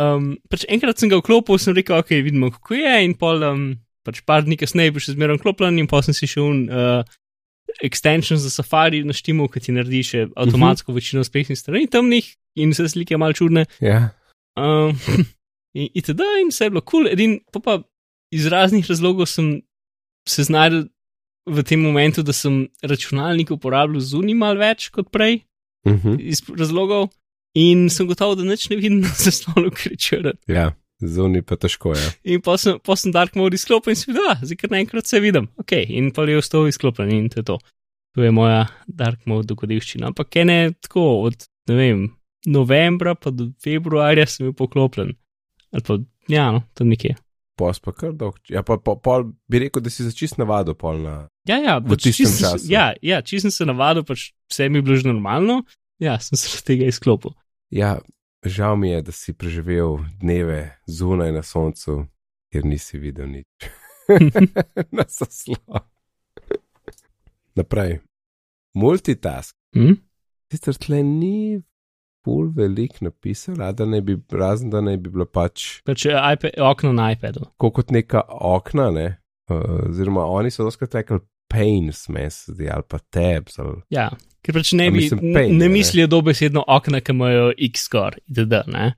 [0.00, 3.66] um, pač enkrat sem ga vklopil, sem rekel, ok, vidimo, kako je, in pol, um,
[4.04, 7.04] pač par dni kasneje bi še zmeraj vklopljen, in pol sem si šel uh,
[7.82, 11.00] extension za Safari na štimu, ki ti naredi še avtomatsko uh -huh.
[11.00, 13.66] večino spletnih strani temnih in vse slike mal čudne.
[13.80, 14.10] Ja.
[14.56, 14.94] Um,
[15.78, 16.20] in itd.
[16.42, 17.12] in vse je bilo kul, cool.
[17.12, 17.82] edin pa, pa
[18.30, 19.62] iz raznih razlogov sem
[20.28, 20.88] se znašel
[21.46, 25.42] v tem momentu, da sem računalnik uporabljal zunaj mal več kot prej,
[25.84, 26.16] Uh -huh.
[26.20, 27.08] iz razlogov,
[27.54, 30.34] in sem gotov, da nič ne vidim na zaslonu, črn.
[30.50, 32.04] Ja, zunaj pa težko je.
[32.34, 35.06] In pa sem, pa sem Dark Mode izklopil in si videl, da zdaj kar naenkrat
[35.10, 35.48] se vidim.
[35.60, 37.58] Ok, in pa je ostal izklopljen in to je to.
[38.14, 40.12] To je moja Dark Mode dogodivščina.
[40.12, 42.02] Ampak je ne tako, od ne vem,
[42.46, 45.14] novembra pa do februarja sem bil poklopljen.
[45.74, 45.96] Ali pa,
[46.30, 47.16] ja, no, tam nekje.
[47.58, 48.38] Pos pa kar dolg.
[48.50, 51.14] Ja, pa, pa pol bi rekel, da si za čist navado pol na.
[51.46, 52.66] Ja, ja, V pač tistem sem se- času.
[52.70, 55.60] Ja, ja če sem se navadil, pač vse mi je bilo že normalno,
[56.02, 57.34] ja, sem se tega izklopil.
[57.74, 57.98] Ja,
[58.46, 62.04] žal mi je, da si preživel dneve zunaj na soncu,
[62.54, 63.66] ker nisi videl nič.
[64.96, 65.82] na zaslon.
[67.58, 67.98] Naprej.
[68.78, 69.56] Multitask.
[69.74, 69.98] Hm?
[70.54, 71.62] Sicer tle ni
[72.22, 76.14] pol velik napisal, a da ne bi, razen da ne bi bilo pač Pač eh,
[76.14, 77.42] iPad, okno na iPadu.
[77.58, 78.22] kot neka
[78.54, 79.08] okna, ne.
[79.50, 81.18] Uh, oziroma, oni so doskrat rekli
[81.54, 83.58] pains, mes, ali pa tabs.
[83.62, 84.08] Ali, Ja,
[84.44, 85.72] ker pač ne, bi, mislim, pain, ne ne?
[85.72, 88.64] mislijo dobesedno okna, ki imajo X score, itd.
[88.74, 88.94] Ne?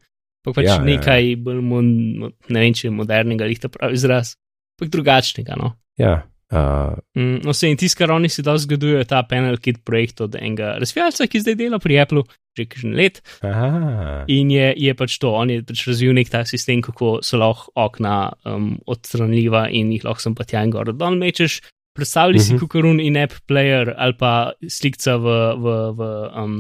[0.47, 1.43] Pa pač Ja, ja, ja, nekaj ja.
[1.43, 1.93] bolj, mon,
[2.31, 4.37] ne vem, če je modernega, ali ta pravi izraz,
[4.77, 5.59] ampak drugačnega.
[5.61, 6.21] No, ja,
[6.53, 10.21] uh, mm, no se in tisto, kar oni si da zgodujejo, ta panel kit projekt
[10.25, 14.93] od enega razvijalca, ki zdaj dela pri Apple že kakšen let aha, in je, je
[14.97, 19.67] pač to, on je pač razvil nek ta sistem, kako so lahko okna um, odstranljiva
[19.77, 21.61] in jih lahko sem pa tja in gor dol mečeš.
[21.97, 22.61] Predstavljaj si Mhm.
[22.61, 25.65] kukurun in app player ali pa slikca v, v,
[25.97, 26.01] v
[26.37, 26.57] um,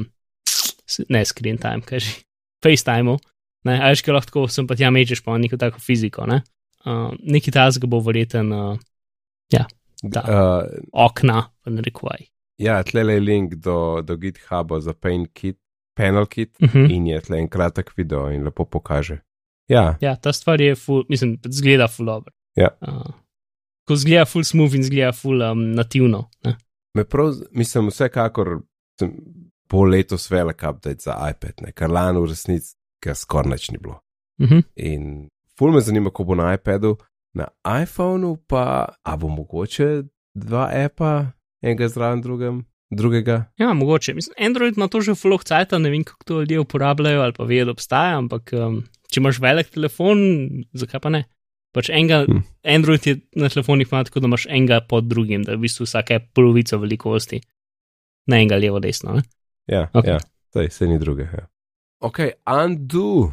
[1.08, 2.10] ne screen time, kaj že,
[2.64, 3.16] FaceTime.
[3.66, 6.26] Ne, a veš, kaj lahko sem pa tja mečeš, pa neko tako fiziko.
[6.26, 6.42] Ne?
[6.86, 8.78] Uh, neki tas ga bo verjeten, uh,
[9.52, 9.66] ja,
[10.02, 10.20] Da.
[10.20, 12.26] Uh, okna, ne rekvaj.
[12.60, 15.56] ja, tle je link do, do GitHuba za Paint Kit,
[15.96, 16.90] Panel Kit Uh -huh.
[16.92, 19.18] in je tle en kratek video in lepo pokaže.
[19.68, 22.32] Ja, Ja, ta stvar je ful, mislim, zgleda ful dobro.
[22.56, 22.68] Ja.
[22.80, 23.10] Uh,
[23.86, 26.26] ko zgleda ful smooth in zgleda ful um, nativno.
[26.44, 26.56] Ne?
[26.96, 28.60] me prav, mislim, vsekakor
[28.98, 29.12] sem
[29.70, 33.78] bo letos velik update za iPad, ne, kar lani v resnici ga skoraj nič ni
[33.78, 34.00] bilo.
[34.42, 34.62] Uh -huh.
[34.76, 36.96] In ful me zanima, ko bo na iPadu,
[37.34, 37.48] na
[37.82, 40.02] iPhonu pa, a bo mogoče
[40.34, 41.26] dva appa,
[41.62, 43.44] enega zraven drugem, drugega.
[43.58, 44.14] Ja, mogoče.
[44.14, 47.44] Mislim, Android ima to že full cajt, ne vem, kako to ljudje uporabljajo ali pa
[47.44, 50.18] vejo, da obstaja, ampak um, če imaš velik telefon,
[50.72, 51.24] zakaj pa ne?
[51.76, 52.38] Pač enega, Hm.
[52.38, 52.44] hm.
[52.76, 56.20] Android je na telefonih ima tako, da imaš enega pod drugim, da v bistvu vsake
[56.34, 57.40] polovico velikosti,
[58.32, 59.18] ne enega levo, desno.
[59.18, 59.26] Ne?
[59.68, 60.16] Ja, okay.
[60.16, 60.18] ja,
[60.54, 61.28] sej, sej ni druge.
[61.28, 61.46] Ja.
[62.00, 63.32] Ok, undo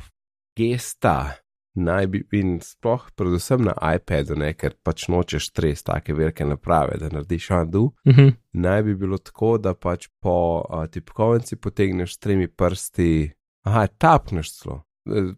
[0.57, 6.45] gesta naj bi in sploh predvsem na iPadu, ne, ker pač nočeš stres take velike
[6.45, 7.83] naprave, da narediš undo.
[8.05, 8.33] Uh -huh.
[8.53, 13.31] Naj bi bilo tako, da pač po uh, tipkovnici potegneš s tremi prsti,
[13.65, 14.83] aha, tapneš celo,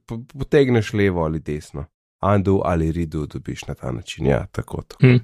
[0.05, 1.85] po, potegneš levo ali desno.
[2.21, 4.95] Undo ali redo dobiš na ta način, ja, tako to.
[5.01, 5.17] Hm.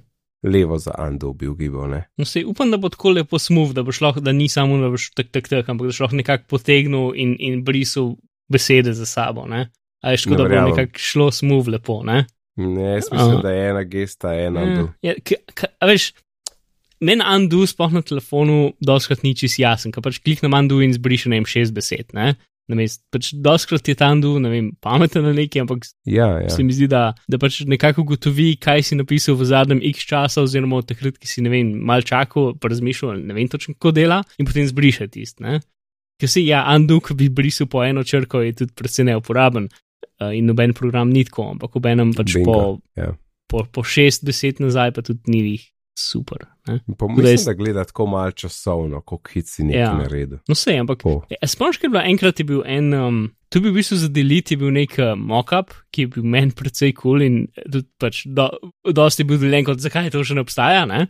[0.44, 2.04] Levo za undo bi ugibal, ne.
[2.18, 4.90] No, sej, upam, da bo tako lepo smooth, da boš lahko, da ni samo, da
[4.90, 8.16] boš tak, tak, tak, ampak da boš lahko nekako potegnil in, in brisal
[8.50, 9.46] besede za sabo.
[9.48, 9.70] Ne?
[10.02, 12.02] A je škoda, da bo nekako šlo smooth lepo.
[12.04, 12.26] Ne?
[12.56, 13.42] Ne, jaz mislim, Aha.
[13.42, 14.90] da je ena gesta, en undo.
[15.02, 16.12] Ja, k, k, a veš,
[17.00, 21.46] meni undo sploh na telefonu doskrat ni čist jasen, ker pač kliknem undo in zbrišem
[21.46, 22.12] šest besed.
[22.18, 22.34] Ne?
[22.70, 26.52] Namest, pač doskrat je ta undo, ne vem, pameten na neki, ampak Ja, ja.
[26.54, 30.46] Se mi zdi, da, da pač nekako gotovi, kaj si napisal v zadnjem x časa,
[30.46, 33.96] oziroma od takrat, ki si ne vem, mal čakal, pa razmišljal, ne vem točno, kako
[33.98, 35.44] dela, in potem zbriše tisti.
[35.44, 35.60] ne.
[36.22, 40.30] Ker si ja, undo, ki bi brisal po eno črko, je tudi predvsej neuporaben uh,
[40.30, 43.10] in noben program ni tako, ampak ob enem pač Bingo, po, ja.
[43.50, 46.48] po, po šest besed nazaj, pa tudi ni jih super.
[46.66, 49.94] Pa da jaz- da gleda tako malo časovno, koliko hit si nekaj Ja.
[49.94, 50.38] naredil.
[50.48, 51.22] No, sej, ampak Po.
[51.30, 53.18] Ja, Spomniš, kaj je bilo enkrat, je bil en, um,
[53.50, 56.94] tu bi v bistvu za deliti bil nek uh, mock-up, ki je bil meni precej
[56.94, 58.50] kul cool in tudi pač do,
[58.86, 61.08] dosti bil delen kot zakaj to še ne obstaja, ne?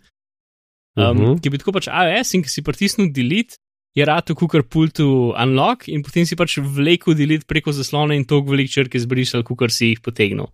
[0.98, 1.24] Um, uh Mhm.
[1.24, 1.41] -huh.
[1.41, 3.56] Ki bi tako pač iOS in ki si pritisnil delete,
[3.96, 8.48] je rado kukar pultu unlock in potem si pač vlekel delete preko zaslona in tok
[8.48, 10.48] velik črke zbrisal, kukar si jih potegnil.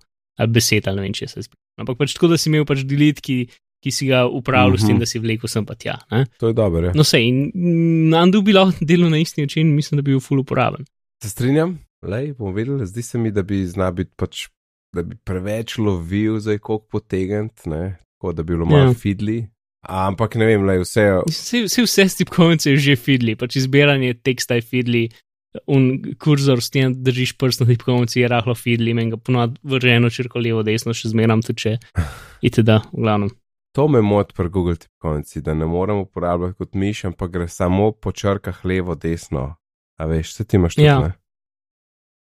[0.49, 1.57] Besed ali ne vem, če se zbrisal.
[1.79, 3.49] Ampak pač tako, da si imel pač delete, ki,
[3.83, 4.83] ki si ga upravljal uh -huh.
[4.83, 4.99] s tem, Mhm.
[4.99, 5.97] da si vlekel sem pa tja.
[6.11, 6.25] Ne?
[6.39, 6.85] To je dobro.
[6.85, 6.91] Ja.
[6.95, 7.51] No, sej, in
[8.09, 10.85] Nandu bi lahko delal na isti način, mislim, da bi bil full uporaben.
[11.23, 14.47] Se strinjam, lej, bom videl, zdi se mi, da bi znal biti pač,
[14.95, 18.93] da bi preveč lovil za koliko potegnit, ne, tako da bi bilo malo Ja.
[18.93, 19.47] fidli.
[19.81, 24.55] Ampak ne vem, lej, vse, Vse, vse, vse stipkovnice je že fidli, pač izbiranje teksta
[24.55, 25.09] je fidli,
[25.67, 30.09] un kurzor s tem držiš prst na tipkovnici je rahlo fidli, meni ga ponovadi vrženo
[30.09, 31.77] črko levo, desno, še zmeram tuče.
[32.41, 32.69] Itd.
[32.93, 33.29] v glavnem.
[33.77, 37.91] To me moti pri Google tipkovnici, da ne morem uporabljati kot miš, ampak gre samo
[37.93, 39.55] po črkah levo, desno.
[39.95, 40.99] A veš, se ti imaš tudi, Ja.
[40.99, 41.11] ne?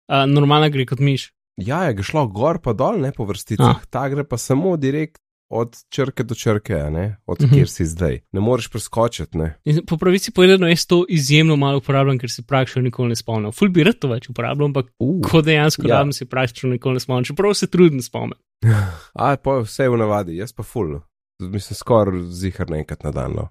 [0.09, 1.29] Uh, normalno gre kot miš.
[1.57, 3.87] Ja, je šlo gor pa dol, ne po vrsticah, A.
[3.91, 7.53] ta gre pa samo direkt od črke do črke, ne, od Mhm.
[7.53, 8.21] kjer si zdaj.
[8.33, 9.55] Ne moreš preskočiti, ne.
[9.65, 13.53] In po pravici povedano, jaz to izjemno malo uporabljam, ker se praktično nikoli ne spomnim.
[13.53, 15.23] Ful bi rad to več uporabljal, ampak Uh.
[15.23, 15.97] ko dejansko Ja.
[15.97, 18.43] rabim, se praktično nikoli ne spomnim, čeprav se trudim spomniti.
[19.17, 20.99] A, pa vse v navadi, jaz pa full.
[21.39, 23.33] Mislim, skoraj zihar enkrat na dan.
[23.33, 23.49] No.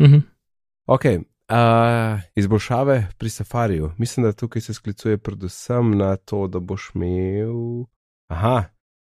[0.00, 0.16] Mhm.
[0.86, 3.92] Ok, uh, izboljšave pri safariju.
[3.98, 7.84] Mislim, da tukaj se sklicuje predvsem na to, da boš imel.
[8.28, 8.64] Aha,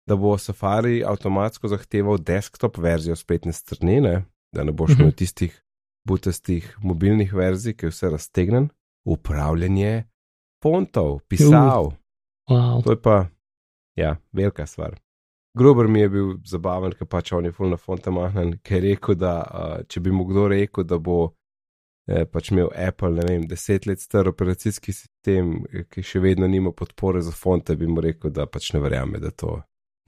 [0.06, 4.24] da bo safari avtomatsko zahteval desktop verzijo spletne strani, ne?
[4.52, 5.00] da ne boš Mhm.
[5.00, 5.62] imel tistih
[6.04, 8.68] butastih mobilnih verzij, ki je vse raztegnen.
[9.04, 10.04] Upravljanje
[10.62, 11.92] fontov, pisav.
[12.50, 12.84] Wow.
[12.84, 13.26] To je pa,
[13.96, 14.98] ja, velika stvar.
[15.56, 18.94] Grober mi je bil zabaven, ker pač on je full na fonta mahnen, ker je
[18.94, 21.32] rekel, da uh, če bi mu kdo rekel, da bo
[22.08, 26.72] eh, pač imel Apple, ne vem, deset let star operacijski sistem, ki še vedno nima
[26.76, 29.58] podpore za fonte, bi mu rekel, da pač ne verjame, da to.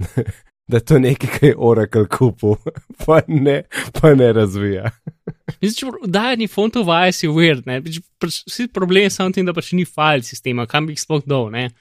[0.70, 2.52] Da je to nekaj, kar je Oracle kupil,
[3.04, 3.62] pa ne,
[4.00, 4.90] pa ne razvija.
[5.62, 7.80] Mislim, dajanje fontov v IS je weird, ne?
[7.82, 11.02] Pač, pač, vsi problem je samo tem, da pač ni file sistema, kam bi jih
[11.02, 11.72] sploh dol, ne?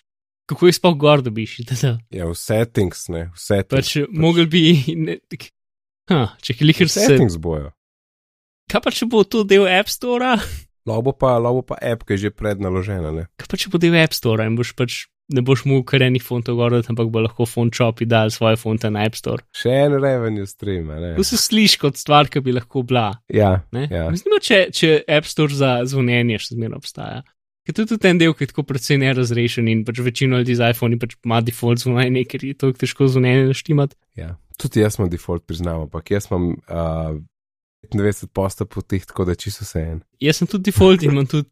[0.50, 1.92] Kako jih sploh gor dobiš, itd.
[2.16, 3.76] Ja, v settings, ne, v settings.
[3.76, 4.64] Pač, pač mogel bi,
[5.06, 5.52] ne, tak,
[6.10, 7.70] ha, če klikaš se, settings bojo.
[8.70, 10.36] kaj pa če bo to del App Store,
[10.90, 13.28] Lobo pa, lobo pa app, ki je že prednaložena, ne.
[13.38, 16.56] kaj pa če bo del App Store in boš pač ne boš mogel karenih fontov
[16.58, 19.44] gor, dati, ampak bo lahko font shopi dal svoje fonte na App Store.
[19.54, 21.12] Še en revenue stream, ne.
[21.20, 23.12] To se sliši kot stvar, ki bi lahko bila.
[23.30, 23.86] Ja, Ne?
[23.94, 24.08] ja.
[24.10, 27.22] Mislim, če, če App Store za zvonjenje še zmerno obstaja.
[27.70, 30.56] Ker to je tudi en del, ki je tako precej nerazrešen in pač večino ljudi
[30.58, 33.94] z iPhone pač ima default zunaj, ker je to težko zunaj naštimati.
[34.18, 34.32] Ja.
[34.58, 37.20] Tudi jaz imam default, priznam, ampak jaz imam uh,
[37.94, 40.02] 95 posta potih, tako da čisto vse en.
[40.18, 41.46] Jaz sem tudi default in imam tudi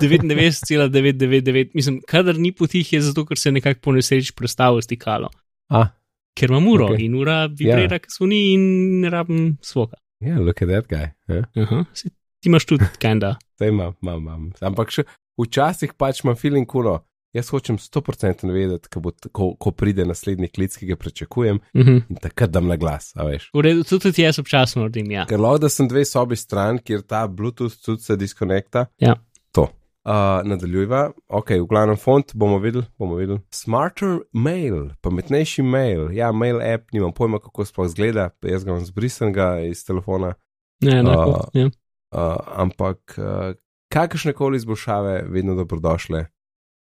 [0.00, 5.28] 99,999, mislim, kadar ni potih, je zato, ker se nekako po nesreči prestavo stikalo.
[5.68, 5.92] Ah,
[6.32, 7.04] Ker imam uro Ok.
[7.04, 8.00] in ura vibrira, yeah.
[8.00, 10.00] ker so ni in ne rabim svoga.
[10.24, 11.12] ja, yeah, look at that guy.
[11.28, 11.44] Yeah.
[11.52, 13.36] Aha, saj ti imaš tudi kenda.
[13.56, 14.48] Zdaj imam, imam, imam.
[14.60, 15.04] Ampak še
[15.38, 17.00] včasih pač imam feeling kulo.
[17.36, 21.96] Jaz hočem 100% vedeti, ko, bo, ko, ko pride naslednji klic, ki ga pričakujem, Mhm.
[22.08, 23.12] in takrat dam na glas.
[23.14, 25.26] V redu, to tudi jaz občasno naredim, ja.
[25.28, 28.86] Ker lahko da sem dve sobi stran, kjer ta Bluetooth tudi se diskonekta.
[28.98, 29.14] Ja.
[29.52, 29.68] To.
[30.08, 33.42] Uh, nadaljujva, ok, v glavnem font bomo videli, bomo videli.
[33.52, 36.08] Smarter mail, pametnejši mail.
[36.16, 40.32] Ja, mail app, nimam pojma, kako sploh zgleda, jaz ga imam zbrisanega iz telefona.
[40.80, 41.34] Ne, enako.
[41.36, 41.68] A, ja.
[42.08, 43.52] Uh, ampak uh,
[43.92, 46.22] kakršne koli izboljšave, vedno dobrodošle.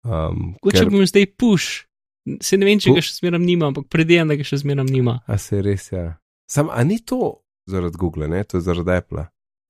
[0.05, 1.87] Um, Kot če ker- bom zdaj push,
[2.40, 4.87] se ne vem, če Pu- ga še zmeram nima, ampak predvidevam, da ga še zmeram
[4.87, 5.20] nima.
[5.26, 6.18] A se res, ja.
[6.46, 9.24] Sam, a ni to zaradi Google, ne, to je zaradi Apple.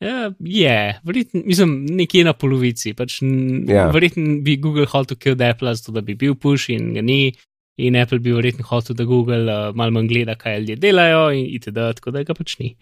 [0.05, 2.93] Ja, je, verjetno, mislim, nekje na polovici.
[2.93, 3.23] Pač,
[3.65, 3.87] Ja.
[3.89, 7.33] Verjetno bi Google hotel kill Apple, zato da bi bil push in ga ni.
[7.79, 11.47] In Apple bi verjetno hotel, da Google uh, malo manj gleda, kaj ljudje delajo, in
[11.55, 12.75] itd., tako da ga pač ni.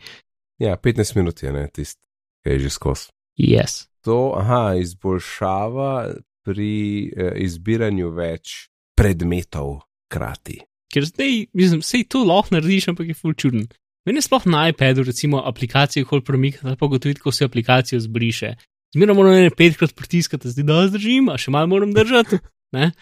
[0.58, 1.98] Ja, 15 minut je, ne, tisti,
[2.44, 3.10] je že skozi.
[3.40, 3.88] Yes.
[4.04, 6.74] To, aha, izboljšava pri
[7.08, 9.80] eh, izbiranju več predmetov
[10.12, 10.60] krati.
[10.92, 13.66] Ker zdaj, mislim, sej to lahko narediš, ampak je full čuden.
[14.04, 18.52] Meni je sploh na iPadu, recimo, aplikacijo kol premikati, pa gotoviti, ko se aplikacijo zbriše.
[18.94, 22.38] Zmerno moram ne petkrat pritiskati, zdaj da zdržim, a še malo moram držati.
[22.74, 22.92] Ne?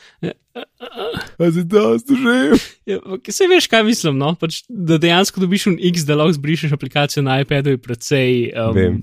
[1.41, 2.55] A se da zdržim?
[2.87, 4.35] Ja, saj veš, kaj mislim, no?
[4.39, 8.33] pač, da dejansko dobiš un X, da lahko zbrišeš aplikacijo na iPadu, je precej.
[8.55, 8.99] Um, Vem.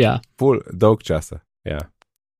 [0.00, 1.42] Ja, Pol, dolg časa.
[1.68, 1.78] Ja.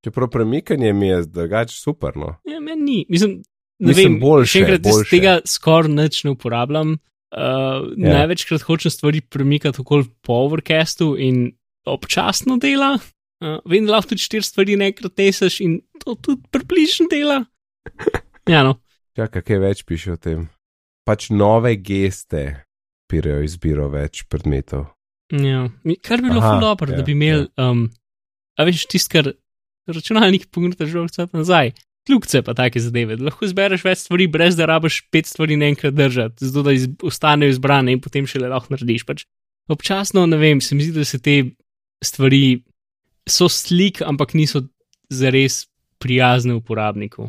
[0.04, 2.38] Čeprav premikanje mi je drugače super, no.
[2.48, 2.98] ja meni ni.
[3.08, 3.42] Mislim,
[3.78, 5.10] ne Mislim, vem, boljše, še enkrat, boljše.
[5.10, 6.96] tega skoraj nič ne uporabljam.
[7.30, 8.08] Uh, Ja.
[8.10, 8.14] ja.
[8.18, 11.52] Največkrat hočem stvari premikati okoli po overcastu in
[11.86, 12.96] občasno dela.
[13.40, 17.44] Uh, vem, da lahko tudi štiri stvari naenkrat teseš in to tudi približno dela.
[18.50, 18.80] Ja, no.
[19.14, 20.48] Čakaj, kaj več piše o tem.
[21.06, 22.64] Pač nove geste
[23.06, 24.88] pirejo izbiro več predmetov.
[25.30, 25.68] Ja.
[26.02, 27.86] Kar bi bilo Aha, ful dobro, ja, da bi imeli, um,
[28.58, 29.32] a veš, tisto, kar
[29.90, 31.72] računalnik pognete že vse nazaj.
[32.08, 36.46] Kljubce pa take zadeve, lahko izbereš več stvari, brez da rabiš pet stvari naenkrat držati,
[36.48, 39.04] zato da iz, ostanejo izbrane in potem šele lahko narediš.
[39.06, 39.26] Pač
[39.70, 41.36] občasno, ne vem, se mi zdi, da se te
[42.02, 42.62] stvari
[43.28, 44.64] so slik, ampak niso
[45.12, 45.66] zares
[46.00, 47.28] prijazne uporabniku.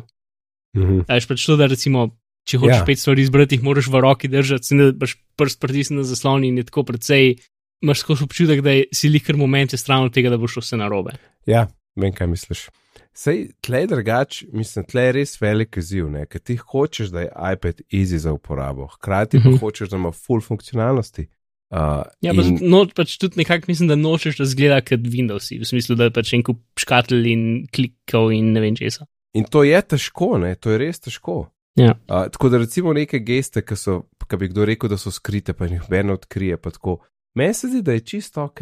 [0.76, 1.04] Mhm.
[1.06, 2.08] A veš pač to, da recimo,
[2.48, 2.80] če hočeš Ja.
[2.80, 2.88] ja.
[2.88, 6.08] pet stvari izbrati, jih moraš v roki držati, se ne da boš prst pritisnil na
[6.08, 7.36] zaslon in je tako precej.
[7.82, 10.62] Imaš skozi občutek, da je si likar moment je stran od tega, da bo šlo
[10.62, 11.16] vse narobe.
[11.46, 11.66] Ja,
[11.98, 12.68] vem, kaj misliš.
[13.12, 17.32] Sej, tle je drugač, mislim, tle je res velik izziv, ker ti hočeš, da je
[17.52, 19.58] iPad easy za uporabo, hkrati pa Mhm.
[19.60, 21.26] hočeš, da ima full funkcionalnosti.
[21.72, 25.48] Uh, Ja, pa, in, no, pač tudi nekako mislim, da nočeš, da zgleda kot Windows,
[25.50, 29.06] v smislu, da je pač en kup škatel in klikov in ne vem česa.
[29.34, 31.48] in to je težko, ne, to je res težko.
[31.76, 31.94] Ja.
[32.08, 35.52] Uh, tako da recimo neke geste, ki so, ki bi kdo rekel, da so skrite,
[35.56, 36.98] pa jih noben odkrije, pa tako.
[37.34, 38.60] Meni se zdi, da je čisto ok,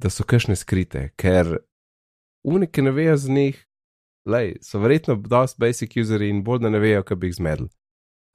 [0.00, 1.58] da so kakšne skrite, ker
[2.46, 3.58] unike ne vejo z njih,
[4.28, 7.68] lej, so verjetno dosti basic useri in bolj da ne vejo, kaj bi jih zmedli.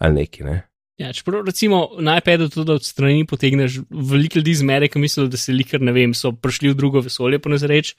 [0.01, 0.61] Ali neki, ne?
[1.01, 5.27] Ja, čeprav recimo na iPadu to, da od strani potegneš, veliko ljudi zmere, ki mislijo,
[5.27, 7.95] da se likar, ne vem, so prišli v drugo vesolje, po nezreč.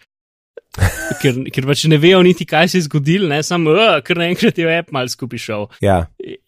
[1.22, 4.58] Ker, ker pač ne vejo niti, kaj se je zgodilo, ne samo, uh, ker naenkrat
[4.58, 5.66] je app mal skupaj šel.
[5.80, 6.00] Ja,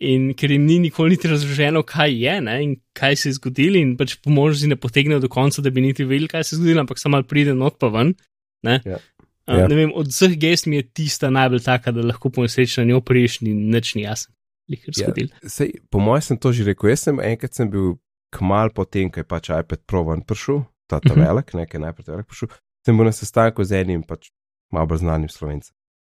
[0.02, 3.78] In ker jim ni nikoli niti razloženo, kaj je ne, in kaj se je zgodilo,
[3.78, 6.58] in pač po možnosti ne potegnejo do konca, da bi niti vedeli, kaj se je
[6.58, 8.14] zgodilo, ampak samo pride not pa ven.
[8.62, 8.80] Ne?
[8.84, 8.98] Ja.
[9.46, 9.68] Uh, Ja.
[9.68, 12.88] ne vem, od vseh gest mi je tista najbolj taka, da lahko po nesreči na
[12.88, 14.34] njo priješ in nič ni jasno.
[14.66, 15.12] Ja,
[15.46, 16.90] sej, po mojem sem to že rekel.
[16.90, 17.92] Jaz sem enkrat sem bil
[18.34, 21.22] kmal potem, ko je pač iPad Pro ven prišel, ta, ta Mhm.
[21.22, 22.50] velik, nekaj najprej velik prišel.
[22.86, 24.30] Sem bil na sestanku z enim pač
[24.70, 25.74] malo bolj znanim slovencem.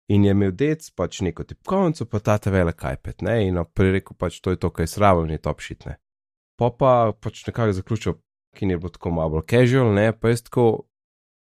[0.09, 3.91] In je imel dec pač neko tipkovnico, pa ta ta velik iPad, ne, in prej
[3.97, 5.97] rekel pač to je to, kar je sravo, ni top shit, ne.
[6.57, 8.17] Pa pa pač nekako zaključil,
[8.57, 10.85] ki je bilo tako malo bolj casual, ne, pa jaz tako.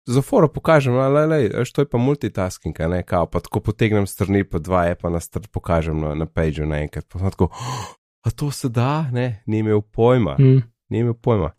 [0.08, 4.06] Za foro pokažem, le, le, veš, to je pa multitasking, ne, kao, pa tako potegnem
[4.08, 7.10] strani, pa dva je pa na str pokažem na, na pageu naenkrat.
[7.12, 7.89] Pa sem tako, "Oh,
[8.23, 10.63] a to se da, ne, ni imel pojma, Mm.
[10.89, 11.51] ni imel pojma.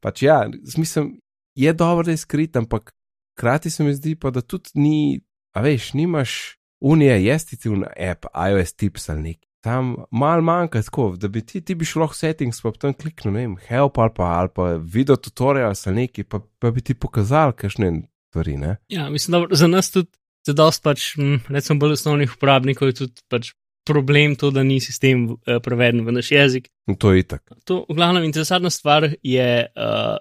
[0.00, 1.18] Pač ja, mislim,
[1.58, 2.94] je dobro, da je skrit, ampak
[3.38, 5.20] hkrati se mi zdi pa, da tudi ni,
[5.54, 9.44] a veš, nimaš unije, jestice v app, iOS tips ali nek.
[9.62, 13.34] Tam mal manjka tako, da bi ti, ti bi šel lahko settings, pa tam kliknil,
[13.34, 16.94] ne vem, help ali pa, ali pa video tutorial ali neki, pa, pa bi ti
[16.94, 17.90] pokazal kakšne
[18.30, 18.76] stvari, ne.
[18.88, 20.10] Ja, mislim, da za nas tudi,
[20.46, 23.52] za dost pač, hm, recimo, bolj osnovnih uporabnikov je tudi pač
[23.88, 26.68] problem to, da ni sistem uh, preveden v naš jezik.
[26.86, 27.42] No, to je itak.
[27.64, 30.16] To, v glavnem, interesantna stvar je uh,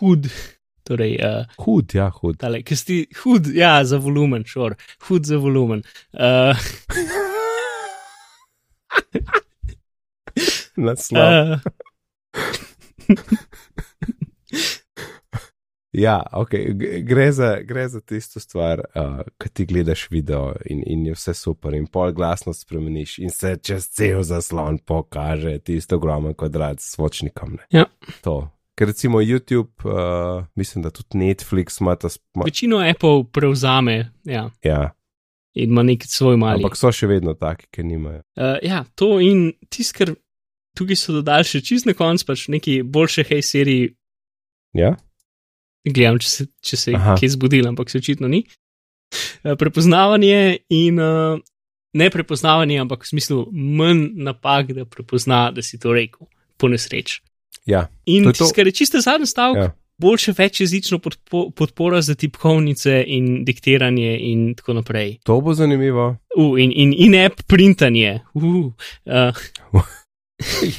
[0.00, 0.28] hud.
[0.84, 2.36] Torej, uh, Hud, ja, hud.
[2.38, 4.74] tale, si hud, ja, za volumen, šor,
[5.08, 5.80] hud za volumen.
[6.12, 6.52] Uh,
[10.76, 11.22] Naslov.
[11.22, 11.58] uh,
[15.94, 16.72] Ja, okay.
[17.02, 21.34] gre, za, gre za tisto stvar, uh, ki ti gledaš video in, in je vse
[21.38, 26.96] super, in pol glasnost spremeniš, in se čez cel zaslon pokaže tisto ogromen kvadrat s
[26.96, 27.54] svočnikom.
[27.60, 27.78] Ne.
[27.78, 27.84] Ja.
[28.26, 28.48] To.
[28.74, 34.50] Ker recimo YouTube, uh, mislim, da tudi Netflix ima ta sp- večino Apple prevzame ja,
[34.64, 34.90] ja,
[35.54, 36.58] in ima nek svoj mali.
[36.58, 38.24] ampak so še vedno taki, ki nimajo.
[38.34, 40.14] Uh, ja, to in tisto, kar
[40.74, 43.92] tukaj so dodali še čist na koncu, pač neki boljše hej seriji.
[44.74, 44.96] Ja?
[45.86, 47.14] Gledam, če se, če se Aha.
[47.20, 48.42] kje zbudil, ampak se očitno ni.
[49.44, 51.38] Uh, prepoznavanje in uh,
[51.94, 56.26] ne prepoznavanje, ampak v smislu manj napak, da prepozna, da si to rekel,
[56.58, 57.20] po nesreč.
[57.66, 59.70] Ja, In tisto, kar je čisto zadnji stavek, ja.
[59.98, 65.18] boljše večjezično podpo, podpora za tipkovnice in diktiranje in tako naprej.
[65.24, 66.16] to bo zanimivo.
[66.36, 68.20] Uh, in in in-app printanje.
[68.34, 68.72] Uh, uh,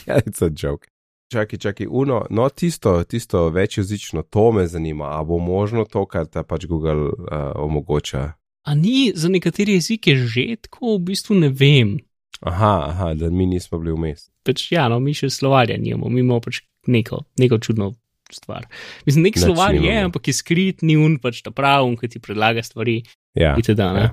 [0.07, 0.87] ja, it's a joke.
[1.31, 6.25] Čakaj, čakaj, uno, no tisto, tisto večjezično, to me zanima, a bo možno to, kar
[6.25, 7.13] ta pač Google uh,
[7.55, 8.31] omogoča.
[8.63, 11.97] A ni za nekatere jezike že tako, v bistvu ne vem.
[12.41, 14.29] Aha, aha, da mi nismo bili vmes.
[14.43, 17.93] Pač, ja, no, mi še slovarja nimamo, mi imamo pač neko, neko čudno
[18.31, 18.65] stvar.
[19.05, 22.07] Mislim, nek Nič slovar je, ampak je skrit, ni un pač ta prav, un, ki
[22.07, 23.03] ti predlaga stvari.
[23.35, 24.09] Ja, itd., ne?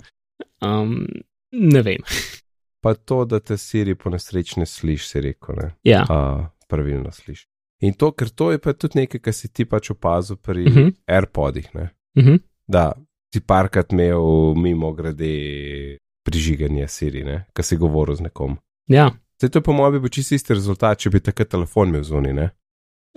[0.61, 1.06] Um,
[1.52, 2.02] ne vem.
[2.82, 5.68] pa to, da te Siri po nesreč ne sliši, si rekel, ne.
[5.87, 6.02] Ja.
[6.11, 7.46] A, pravilno sliši.
[7.82, 10.70] In to, ker to je pa tudi nekaj, kar si ti pač opazil pri uh
[10.70, 10.78] Mhm.
[10.78, 10.92] -huh.
[11.06, 11.90] AirPodih, ne.
[12.16, 12.38] Uh -huh.
[12.66, 12.92] Da
[13.35, 18.56] si parkrat imel mimo grede prižiganje Siri, kar si govoril z nekom.
[18.87, 19.11] ja.
[19.38, 22.32] Zdaj to po mojem bi bil čisto isti rezultat, če bi takrat telefon imel zunaj,
[22.32, 22.50] ne.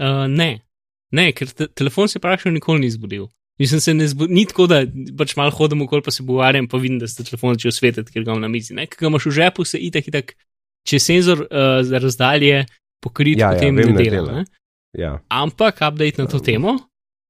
[0.01, 0.59] Uh, ne.
[1.15, 3.27] ne, ker te, telefon se praktično nikoli ni zbudil.
[3.59, 4.81] Mislim, se ne zbudi, ni tako, da
[5.17, 8.25] pač malo hodim okoli, pa se pogovarjam, pa vidim, da ste telefon začel svetiti, ker
[8.25, 8.75] ga imam na mizi.
[8.75, 10.33] Ne, ker ga imaš v žepu, se itak, itak,
[10.85, 12.65] če senzor uh, za razdalje
[13.03, 14.41] pokrit, Ja, ja, potem vem, ne ne dela.
[14.41, 14.45] Ne?
[14.95, 15.13] Ja.
[15.31, 16.75] Ampak update na to temo,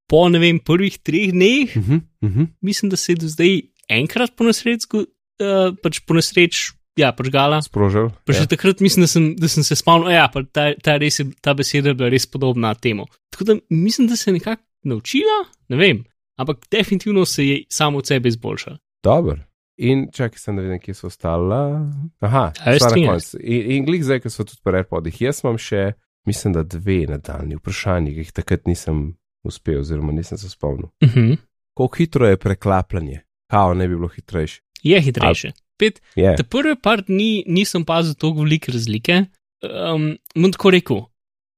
[0.10, 2.48] po ne vem, prvih treh dneh, Uh -huh, uh -huh.
[2.62, 7.62] mislim, da se je do zdaj enkrat po nesreč, uh, pač po nesreč, ja, požgala.
[7.62, 8.10] Sprožil.
[8.26, 8.42] Pa ja.
[8.42, 11.54] že takrat mislim, da sem, da sem se spomnil, ja, ta, ta, res je, ta
[11.54, 13.08] beseda je bila res podobna temu.
[13.30, 16.04] Tako da mislim, da se je nekako naučila, ne vem,
[16.38, 18.78] ampak definitivno se je samo od sebe izboljšala.
[19.04, 19.38] Dobro.
[19.78, 21.92] In čakaj, sem da vidim, kje so ostala.
[22.24, 23.08] Aha, stvar na 13?
[23.12, 23.38] koncu.
[23.44, 25.18] In, in glik zdaj, ko so tudi pri AirPodih.
[25.22, 25.90] Jaz imam še,
[26.28, 29.10] mislim, da dve nadaljni vprašanji, ki jih takrat nisem
[29.44, 30.88] uspel, oziroma nisem se spomnil.
[31.04, 31.36] Uh -huh.
[31.76, 33.20] Kako hitro je preklapljanje?
[33.52, 34.62] Kao ne bi bilo hitrejše.
[34.84, 35.52] Je hitrejše.
[35.78, 36.36] Pet, Je.
[36.38, 39.26] te prve par dni nisem pazil tako velike razlike.
[39.66, 41.06] Um, bom tako rekel,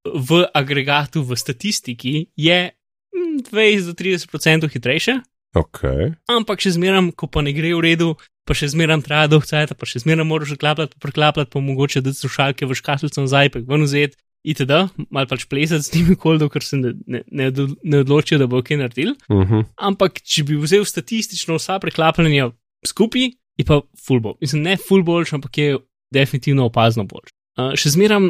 [0.08, 2.72] v agregatu, v statistiki je
[3.16, 5.20] mm, 20 do 30% hitrejše,
[5.56, 5.82] Ok.
[6.30, 8.14] ampak še zmeraj, ko pa ne gre v redu,
[8.48, 12.04] pa še zmeraj traja dolg cajt, pa še zmeraj moraš klapljati, pa preklapljati, pa mogoče
[12.06, 14.18] da slušalke v škatlico nazaj, pa jih ven vzeti.
[14.48, 14.72] Itd.,
[15.12, 17.48] malo pač plesati s temi kol, dokler se ne, ne, ne,
[17.84, 19.18] ne odločijo, da bo kaj naredil.
[19.28, 19.66] Uh -huh.
[19.76, 22.52] Ampak, če bi vzel statistično vsa preklapljanja
[22.86, 24.42] skupaj, je pa full boljši.
[24.42, 25.78] Mislim, ne full boljši, ampak je
[26.14, 27.34] definitivno opazno boljši.
[27.58, 28.30] Uh, še zmeraj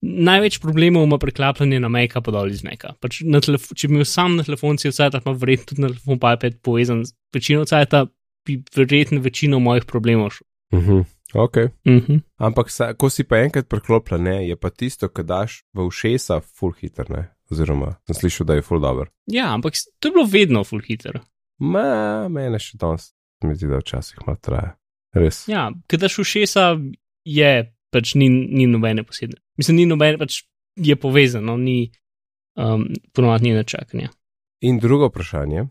[0.00, 2.94] največ problemov ima preklapljanje na Meka, pa dol iz Meka.
[3.00, 6.34] Pač če bi imel sam na telefon cel cajt, pa verjetno tudi na telefon pa
[6.36, 8.06] iPad povezan z večino cajta,
[8.48, 10.46] bi verjetno večino mojih problemov šel.
[10.72, 11.04] Uh -huh.
[11.34, 11.56] Ok.
[11.56, 12.20] Uh -huh.
[12.36, 16.72] Ampak, sa, ko si pa enkrat preklopljen, je pa tisto, kar daš v ušesa, full
[16.80, 17.28] hiter, ne.
[17.50, 19.06] Oziroma, sem slišal, da je full dober.
[19.26, 21.20] Ja, ampak to je bilo vedno full hiter.
[21.58, 24.76] Ma, mene še danes, mi zdi, da včasih malo traja.
[25.14, 25.42] Res.
[25.50, 26.66] Ja, kadaš v šesa
[27.26, 27.50] je
[27.90, 29.40] pač ni, ni nobene posebne.
[29.58, 30.44] Mislim, ni nobene, pač
[30.78, 31.90] je povezano, ni
[32.54, 34.12] um, ponovadi ni načakanja.
[34.62, 35.66] In drugo vprašanje.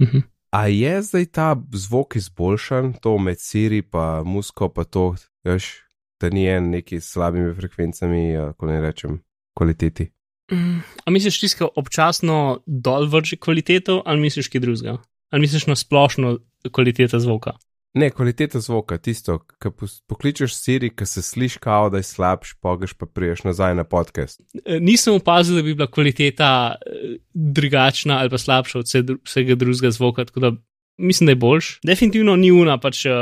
[0.00, 0.22] Uh -huh.
[0.50, 5.86] A je zdaj ta zvok izboljšan, to med Siri pa musko, pa to, veš,
[6.20, 9.20] da ni en neki s slabimi frekvencami, ko ne rečem,
[9.54, 10.10] kvaliteti?
[10.52, 14.98] Mm, A misliš, tiska občasno dol vrže kvaliteto, ali misliš kaj drugega?
[15.30, 16.38] Ali misliš na splošno
[16.72, 17.56] kvaliteto zvoka?
[17.94, 19.72] Ne, kvaliteta zvoka, tisto, ki
[20.06, 24.40] pokličeš Siri, ki se sliši kao, da je slabš, pogeš pa priješ nazaj na podcast.
[24.64, 28.86] E, Nisem opazil, da bi bila kvaliteta eh, drugačna ali pa slabša od
[29.24, 30.52] vsega drugega zvoka, tako da
[31.00, 31.78] mislim, da je boljš.
[31.86, 33.12] Definitivno ni una, pač uh,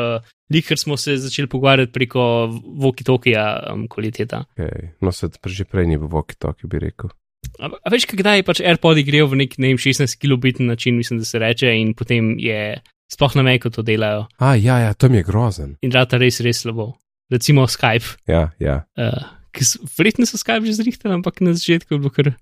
[0.52, 2.50] likar smo se začeli pogovarjati preko
[2.82, 4.44] Voki-Tokija um, kvaliteta.
[4.56, 4.88] Okay.
[5.00, 7.10] No, se že prej ni v voki toki, bi rekel.
[7.58, 11.18] A, a veš, kdaj pač AirPods grejo v nek ne vem, 16 kilobitni način, mislim,
[11.18, 15.08] da se reče, in potem je sploh na Macu to delajo A, ja, ja, to
[15.08, 15.76] mi je grozen.
[15.82, 16.94] in rata res, res slabo.
[17.30, 18.84] Recimo Skype, Ja, ja.
[18.96, 22.32] uh, ki so, verjetno so Skype že zrihtali, ampak na začetku je bilo kar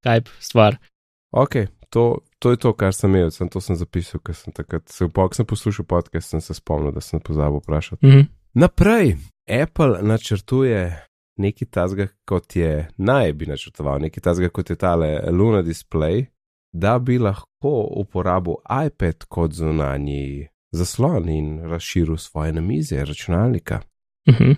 [0.00, 0.78] Skype stvar.
[1.30, 4.86] Ok, to, to je to, kar sem imel, sem to sem zapisal, ker sem takrat,
[4.90, 8.02] se, po, ko sem poslušal podcast, sem se spomnil, da sem pozabil vprašati.
[8.06, 8.22] Mhm.
[8.54, 10.94] Naprej, Apple načrtuje
[11.36, 16.26] nekaj tazga, kot je naj bi načrtoval, nekaj tazga, kot je tale Luna Display,
[16.72, 18.54] da bi lahko uporabil
[18.86, 23.80] iPad kot zunanji zaslon in razširil svoje namizje računalnika.
[24.28, 24.52] Mhm.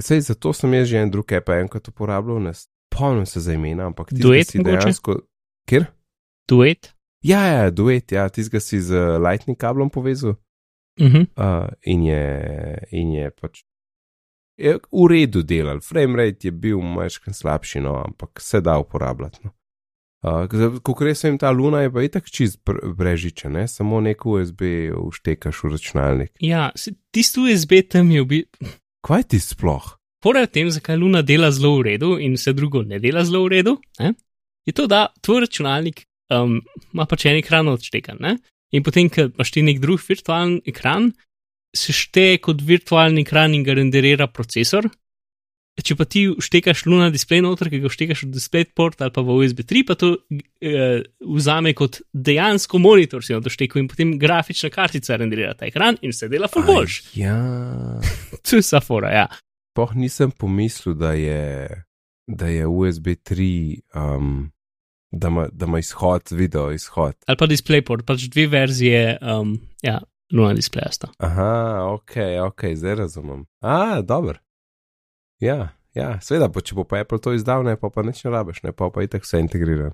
[0.00, 3.86] Sej, zato sem jaz že en drug app enkrat uporabljal, ne spomnim se za imena,
[3.86, 4.76] ampak ti Duet si mogoče?
[4.76, 5.18] dejansko.
[5.68, 5.84] Kjer?
[6.48, 6.94] Duet.
[7.22, 10.34] Ja, ja, duet, ja, ti si z Lightning kablom povezal
[11.00, 11.16] Mhm.
[11.36, 13.62] uh, in, je, in je pač
[14.56, 15.80] je v redu delal.
[15.80, 19.38] Frame rate je bil majčken slabši, no, ampak se da uporabljati.
[19.44, 19.50] No.
[20.22, 20.46] Uh,
[20.86, 23.66] Ko res vem, ta luna je pa itak čist br- brežiče, ne?
[23.66, 24.62] samo nek USB
[24.94, 26.30] uštekaš v računalnik.
[26.38, 26.68] Ja,
[27.10, 28.70] tisti USB tam je v bistvu.
[29.02, 29.96] Kaj ti sploh?
[30.22, 33.42] Pora o tem, zakaj Luna dela zelo v redu in vse drugo ne dela zelo
[33.48, 34.14] v redu, ne?
[34.62, 36.60] je to, da tvoj računalnik um,
[36.94, 38.20] ima pač en ekran odštekan.
[38.22, 38.36] Ne?
[38.70, 41.10] In potem, ko imaš ti nek drug virtualen ekran,
[41.74, 44.86] se šteje kot virtualni ekran in ga renderira procesor.
[45.80, 49.36] Če pa ti vštekaš Luna display noter, ki ga vštekaš v DisplayPort ali pa v
[49.40, 50.10] USB 3, pa to
[50.60, 55.70] eh, vzame kot dejansko monitor, si na to štekel in potem grafična kartica renderira ta
[55.70, 56.98] ekran in se dela full boljš.
[57.16, 57.40] Ja,
[58.44, 59.26] To je safora, ja.
[59.72, 61.68] poh nisem pomislil, da je,
[62.28, 64.52] da je USB 3, um,
[65.08, 67.16] da ima, da ima izhod, video izhod.
[67.26, 70.02] ali pa DisplayPort, pač dve verzije, um, ja,
[70.32, 71.08] Luna displeja sta.
[71.18, 72.16] Aha, ok,
[72.46, 73.44] ok, zdaj razumem.
[73.60, 74.36] A, dobro.
[75.42, 78.32] Ja, ja, seveda, pa če bo pa Apple to izdal, ne pa pa nič ne
[78.32, 79.90] rabiš, ne pa pa itak vse integrira.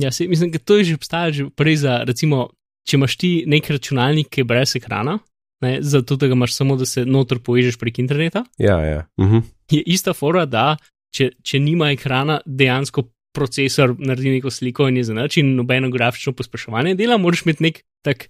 [0.00, 2.50] Ja, se, mislim, da to je že obstajalo že prej za, recimo,
[2.88, 5.18] če imaš ti nek računalnik, ki je brez ekrana,
[5.64, 9.06] ne, zato da ga imaš samo, da se noter povežeš prek interneta, Ja, ja.
[9.20, 9.44] Mhm.
[9.72, 10.76] je ista fora, da
[11.16, 15.90] če, če nima ekrana, dejansko procesor naredi neko sliko in je za nič in nobeno
[15.90, 18.28] grafično pospeševanje dela, moraš imeti nek tak.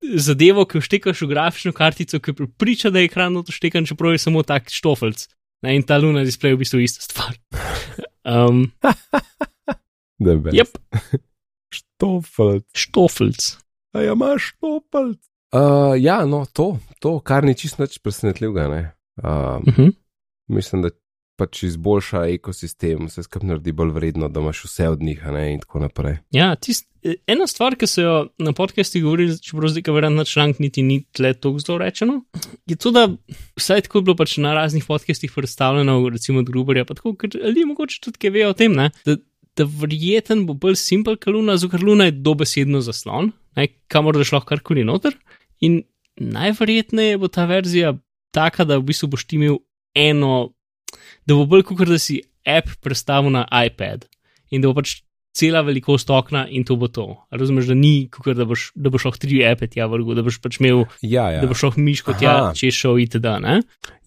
[0.00, 4.22] Zadevo, ki jo štekaš v grafično kartico, ki priča, da je ekran odštekan, čeprav je
[4.22, 5.26] samo tak štofelc.
[5.62, 7.36] Ne, in ta luna display je v bistvu ista stvar.
[8.20, 8.66] Um,
[10.20, 10.52] Da bi.
[10.52, 10.76] yep,
[11.72, 12.66] Štofelt.
[12.76, 13.56] štofelc.
[13.96, 15.18] A ja, imaš štofelt.
[15.56, 18.82] Uh, ja, no, to, to, kar ni čisto nič presenetljivega, ne.
[19.24, 19.92] Uh, Uh -huh.
[20.52, 20.90] mislim, da
[21.40, 25.62] pač izboljša ekosistem, vse skupaj naredi bolj vredno, da imaš vse od njih, ne in
[25.64, 26.18] tako naprej.
[26.36, 26.86] Ja, tist,
[27.30, 30.84] ena stvar, ki so jo na podcasti govorili, čeprav zdaj, ki verjamem, na članek niti
[30.84, 32.20] ni tle tako zelo rečeno,
[32.68, 33.06] je to, da
[33.58, 37.34] vsaj tako je bilo pač na raznih podcastih predstavljeno, recimo od Gruberja, pa tako, ker
[37.34, 39.16] ljudje mogoče tudi kaj vejo o tem, ne, da,
[39.56, 44.20] da verjeten bo bolj simpel kot Luna, zato ker Luna je dobesedno zaslon, ne, kamor
[44.20, 45.16] daš lahko karkoli noter.
[45.60, 45.82] In
[46.20, 47.94] najverjetneje bo ta verzija
[48.34, 49.58] taka, da v bistvu boš imel
[49.96, 50.52] eno,
[51.30, 54.08] da bo bolj kot da si app predstavil na iPad
[54.50, 54.98] in da bo pač
[55.30, 57.04] cela velikost okna in to bo to.
[57.30, 60.40] Razumeš, da ni kot da boš, da boš lahko tri appe tja vrgel, da boš
[60.42, 61.44] pač imel, Ja, ja.
[61.44, 62.48] da boš lahko miško tja, Aha.
[62.58, 63.28] če šel itd.
[63.44, 63.60] Ne?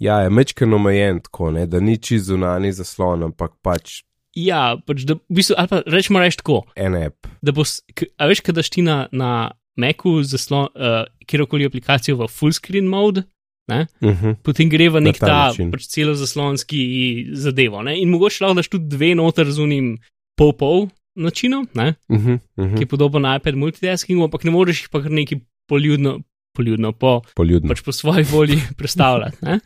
[0.04, 4.02] Ja, je mečken omejen tako, ne, da ni čist zunani zaslon, ampak pač
[4.36, 7.28] Ja, pač da, v bistvu, ali pa rečemo reči tako, en app.
[7.46, 7.78] da boš,
[8.20, 12.90] a veš, kad daš ti na, na Macu zaslon, uh, kjerkoli aplikacijo v full screen
[12.90, 13.24] mode,
[13.70, 14.36] Uh -huh.
[14.44, 17.84] potem gre v nek ta ta, pač celozaslonski zadevo.
[17.84, 17.96] Ne?
[18.02, 19.98] In mogoče lahko daš tudi dve noter z unim
[20.36, 21.96] pol-pol načinom, ne?
[22.10, 22.40] Uh -huh.
[22.58, 22.80] Uh ki -huh.
[22.80, 26.20] je podoben iPad multitaskingu, ampak ne moreš jih pa kar neki poljudno,
[26.56, 27.70] poljudno po, Poljudno.
[27.70, 29.38] pač po svoji volji predstavljati.
[29.42, 29.60] ne.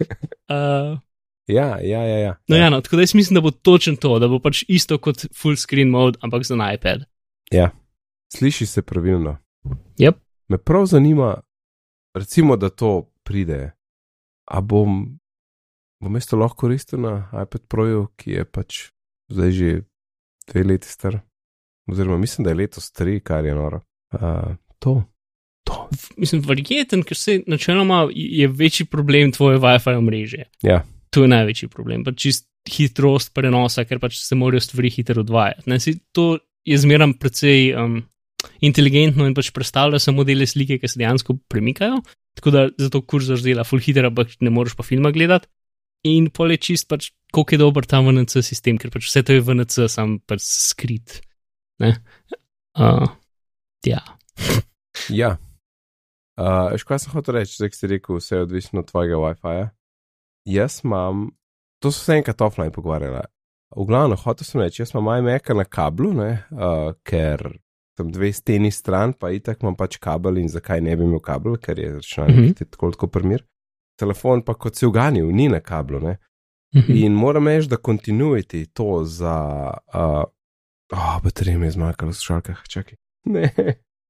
[0.50, 1.00] Uh,
[1.48, 2.18] Ja, ja, ja.
[2.18, 2.36] ja.
[2.48, 4.98] no, ja, no, tako da jaz mislim, da bo točno to, da bo pač isto
[4.98, 7.04] kot full screen mode, ampak za iPad.
[7.52, 7.70] ja.
[8.34, 9.38] Sliši se pravilno.
[10.00, 10.14] Yep.
[10.48, 11.42] Me prav zanima,
[12.14, 13.72] recimo, da to pride.
[14.48, 15.04] A bom,
[16.02, 18.82] bom mesto lahko koristil na iPad Proju, ki je pač
[19.32, 19.72] zdaj že
[20.48, 21.20] dve leti star.
[21.88, 23.82] Oziroma, mislim, da je letos tri, kar je noro.
[24.16, 25.04] Uh, to.
[25.68, 25.88] To.
[26.18, 30.46] Mislim, verjeten, ker se načeloma je večji problem tvoje WiFi omrežje.
[30.64, 35.24] Ja, To je največji problem, pač čist hitrost prenosa, ker pač se morajo stvari hitro
[35.24, 35.68] odvajati.
[35.72, 36.36] Ne, si, to
[36.68, 38.02] je zmeram precej um,
[38.60, 42.02] inteligentno in pač predstavlja samo dele slike, ki se dejansko premikajo.
[42.38, 45.50] Tako da zato kurzor dela full hitter, ampak ne moreš pa filma gledati.
[46.06, 49.34] In pol je čist pač, koliko je dober ta VNC sistem, ker pač vse to
[49.34, 51.18] je VNC, sam pač skrit.
[51.82, 51.96] Ne?
[52.78, 53.10] Uh,
[53.86, 54.04] ja.
[55.22, 55.34] ja.
[56.38, 59.66] Uh, Veš, kaj sem hotel reči, zdaj si rekel, vse je odvisno od tvojega WiFi-ja.
[60.48, 61.32] Jaz imam,
[61.82, 63.26] to so se enkrat offline pogovarjali.
[63.74, 67.50] V glavnem, hotel sem reči, jaz imam iMac na kablu, ne, uh, ker
[67.98, 71.58] tam dve steni stran, pa itak imam pač kabel in zakaj ne bi imel kabel,
[71.58, 72.72] ker je računalnik mm -hmm.
[72.72, 73.44] tako tako primir.
[73.98, 76.18] Telefon pa kot si uganil, ni na kablu, ne.
[76.76, 76.92] Mhm.
[76.96, 79.74] In moram reči, da continuity to za.
[79.94, 80.24] Uh,
[80.92, 82.98] oh, baterija mi je zmanjkala v slušalkah, čakaj.
[83.26, 83.52] Ne,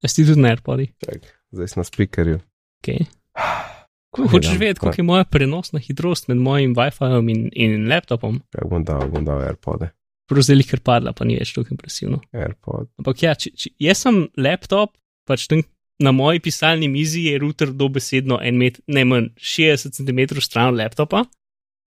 [0.03, 0.91] Jaz ti tudi na AirPodih.
[1.05, 2.39] čakaj, zdaj sem na speakerju.
[2.81, 3.05] Okay.
[4.15, 8.41] Kaj Hočeš vedeti, koliko je moja prenosna hitrost med mojim WiFi-jem in, in laptopom?
[8.51, 9.89] Kaj bom dal, bom dal AirPode.
[10.27, 12.21] Je kar padla, pa ni več tako impresivno.
[12.33, 12.89] AirPod.
[12.99, 14.97] Ampak ja, če, če, jaz sem laptop,
[15.27, 15.63] pač tam
[16.03, 20.81] na moji pisalni mizi je router dobesedno en met, ne manj 60 cm stran od
[20.81, 21.23] laptopa.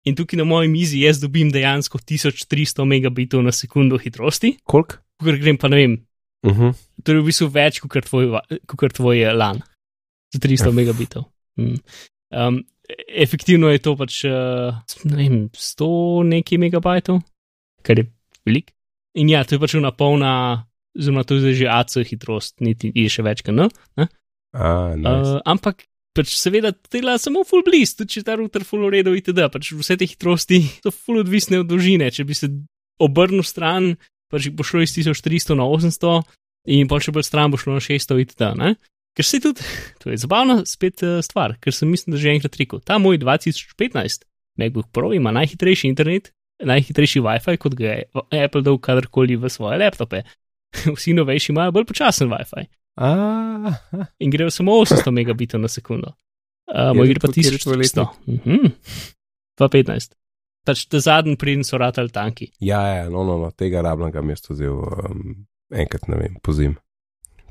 [0.09, 5.03] In tukaj na moji mizi jaz dobim dejansko 1300 megabitov na sekundo hitrosti, Koliko?
[5.21, 5.99] ker grem pa ne vem,
[6.43, 6.75] Uh -huh.
[7.05, 9.61] to je v bistvu več kot tvoj, kakor tvoj eh, LAN
[10.33, 11.25] za 300 megabitov.
[11.57, 11.77] Mm.
[12.31, 12.65] Um,
[13.09, 14.75] efektivno je to pač, uh,
[15.05, 17.21] ne vem, 100 nekaj megabajtov,
[17.83, 18.07] kar je
[18.47, 18.73] velik.
[19.19, 20.33] In ja, to je pač una polna,
[20.97, 23.71] oziroma to je že AC hitrost, niti je še več kot N.
[23.99, 24.07] Ne?
[24.55, 25.39] A, nice.
[25.39, 25.87] Uh, ampak
[26.17, 29.47] pač seveda dela samo full bliss, tudi če ta router full uredu itd.
[29.53, 32.11] Pač vse te hitrosti so full odvisne od dolžine.
[32.11, 32.51] Če bi se
[33.03, 33.95] obrnil stran,
[34.31, 36.21] pač bo šlo iz 1400 na 800
[36.77, 38.51] in pa če bolj stran bo šlo na 600 itd.
[38.59, 38.75] Ne?
[39.17, 39.65] Ker se tudi,
[40.03, 43.19] to je zabavna spet uh, stvar, ker sem mislim, da že enkrat rekel, ta moj
[43.23, 44.27] 2015
[44.61, 46.31] MacBook Pro ima najhitrejši internet,
[46.67, 50.23] najhitrejši WiFi, kot ga je Apple dal kadarkoli v svoje laptope.
[50.97, 52.69] Vsi novejši imajo bolj počasen WiFi
[53.01, 53.73] A,
[54.19, 56.13] in grejo samo 800 megabitov na sekundo.
[56.71, 58.07] Uh, moj gre pa kateri tvoj 1100.
[58.29, 58.73] Mhm.
[59.59, 60.15] 215.
[60.67, 62.51] Pač te zadnji preden so ratali tanki.
[62.61, 66.77] ja, ja, no, no, no, tega rabnega mesto vzel um, enkrat, ne vem, pozim.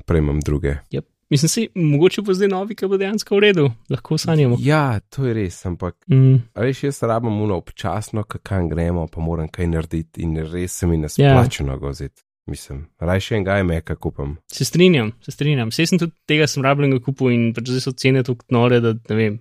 [0.06, 0.78] Prej imam druge.
[0.94, 1.06] Yep.
[1.30, 4.56] Mislim si, mogoče bo zdaj novi, ki bo dejansko v redu, lahko sanjamo.
[4.60, 9.20] Ja, to je res, ampak Mm, a veš, jaz rabim uno občasno, kam gremo, pa
[9.20, 11.08] moram kaj narediti in res se mi ne Ja.
[11.10, 11.68] splača yeah.
[11.70, 12.22] nagoziti.
[12.50, 14.36] Mislim, raj še enega meka kupam.
[14.50, 15.70] se strinjam, se strinjam.
[15.70, 18.94] Sej sem tudi tega sem rabljenega kupil in pač zdaj so cene tako nore, da
[19.08, 19.38] ne vem.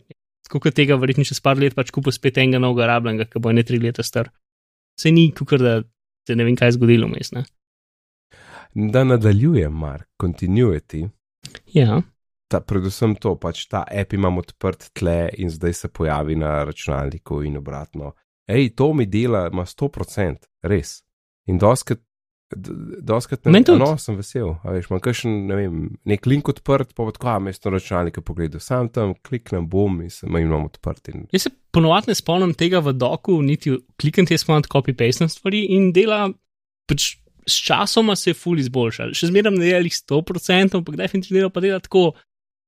[0.50, 3.64] Koliko tega, verjetno čez par let pač kupil spet enega novega rabljenega, ki bo ne
[3.64, 4.30] tri leta star.
[5.00, 5.82] Se ni, kukor da
[6.28, 7.32] se ne vem, kaj zgodilo vmes.
[7.34, 7.46] ne.
[8.76, 11.08] Da nadaljujem, Mark, continuity.
[11.74, 12.02] Ja,
[12.50, 17.44] Ta, predvsem to, pač ta app imam odprt tle in zdaj se pojavi na računalniku
[17.46, 18.16] in obratno.
[18.50, 21.04] Ej, to mi dela, ima 100%, res.
[21.46, 22.02] In doskrat,
[23.06, 23.78] doskrat ne tudi.
[23.78, 24.56] no, sem vesel.
[24.66, 25.78] A veš, imam kakšen, ne vem,
[26.10, 30.42] nek link odprt, pa tako, a mesto računalnika pogledal, sam tam kliknem, bom in sem
[30.42, 31.14] imam odprt.
[31.14, 35.68] In, Jaz se ponovadi ne spomnim tega v doku, niti klikam te spomnim copy-paste stvari
[35.78, 36.24] in dela,
[36.90, 37.12] pač
[37.48, 39.14] s časoma se je ful izboljšal.
[39.18, 42.12] Še zmeraj ne dela jih 100%, ampak definitivno pa dela tako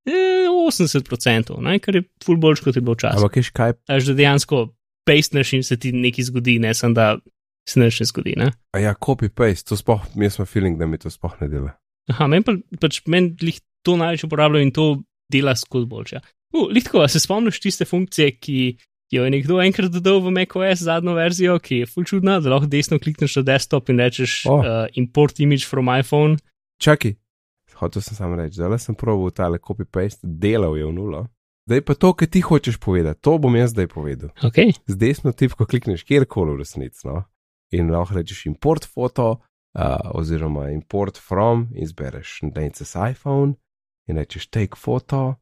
[0.08, 3.22] eh, 80%, ne, kar je ful boljš kot je bilo včasih.
[3.22, 4.64] ampak veš kaj, Až da dejansko
[5.08, 7.08] pastneš in se ti nekaj zgodi, ne samo da
[7.70, 8.36] se nič ne zgodi.
[8.38, 8.52] Ne?
[8.74, 11.76] a ja, copy-paste, to sploh, jaz imam feeling, da mi to sploh ne dela.
[12.12, 14.88] Aha, meni pa pač meni lih to največ uporabljam in to
[15.32, 16.22] dela skozi boljše.
[16.52, 18.58] Uh, Lihtko, a se spomniš tiste funkcije, ki
[19.12, 22.70] jo je nekdo enkrat dodal v macOS zadnjo verzijo, ki je full čudna, da lahko
[22.72, 24.60] desno klikneš na desktop in rečeš Oh.
[24.64, 26.38] uh, import image from iPhone.
[26.82, 27.16] Čakaj,
[27.76, 31.28] hotel sem samo reči, zdaj sem proval tale copy-paste, delal je v nulo.
[31.68, 34.32] Zdaj pa to, kar ti hočeš povedati, to bom jaz zdaj povedal.
[34.42, 34.74] Okay.
[34.88, 37.06] z desno tipko klikneš kjerkoli v resnici.
[37.08, 37.24] No?
[37.72, 39.40] In lahko rečeš import foto,
[39.78, 43.56] uh, oziroma import from, in zbereš NCS iPhone,
[44.10, 45.36] in rečeš take photo,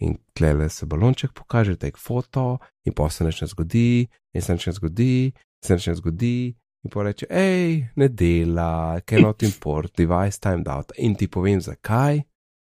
[0.00, 4.52] in tlele se balonček pokaže, take photo, in pa se nič ne zgodi, in se
[4.56, 5.32] nič ne zgodi,
[5.64, 6.36] se nič ne zgodi.
[6.84, 10.92] In pa reče, hej, ne dela, cannot import, device timed out.
[10.98, 12.20] In ti povem zakaj.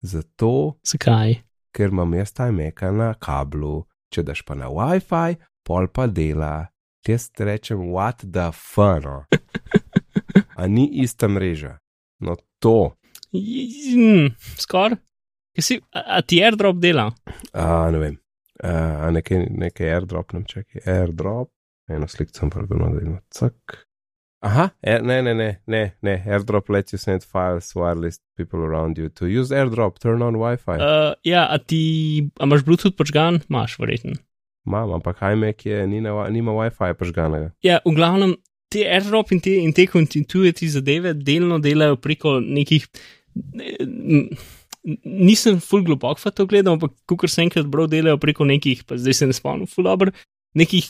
[0.02, 1.42] Zato, Zakaj?
[1.74, 3.82] ker imam jaz ta meka na kablu,
[4.14, 6.68] če daš pa na WiFi, pol pa dela.
[7.08, 9.04] Jaz rečem, what the fuck.
[9.04, 9.24] No?
[10.56, 11.78] A ni ista mreža.
[12.20, 12.94] No to,
[13.32, 14.96] Mm, Skor.
[15.58, 17.08] Kaj si- A, a ti airdrop dela?
[17.52, 18.16] a ne vem.
[18.62, 18.70] A,
[19.06, 21.50] a nekaj, nekaj airdrop nam čaka, airdrop,
[21.90, 23.84] eno sliko sem pregonil, da ima cak.
[24.46, 28.98] Aha, air, ne, ne, ne, ne, ne, airdrop lets you send files wireless people around
[28.98, 29.08] you.
[29.18, 30.76] To use airdrop, turn on Wi-Fi.
[30.78, 33.40] Uh, ja, a ti a imaš Bluetooth počgan?
[33.50, 34.14] Imaš, verjetno.
[34.66, 37.50] Imam, ampak iMac je, nima, nima Wi-Fi požganega.
[37.66, 38.36] Ja, v glavnem,
[38.70, 42.86] te airdrop in te, in te continuity zadeve delno delajo preko nekih.
[43.82, 44.28] n-
[45.04, 48.96] Nisem full globok v to gledal, ampak kar sem enkrat bral, delajo preko nekih, pa
[48.96, 50.12] zdaj se ne spomnim, full dobro,
[50.54, 50.86] nekih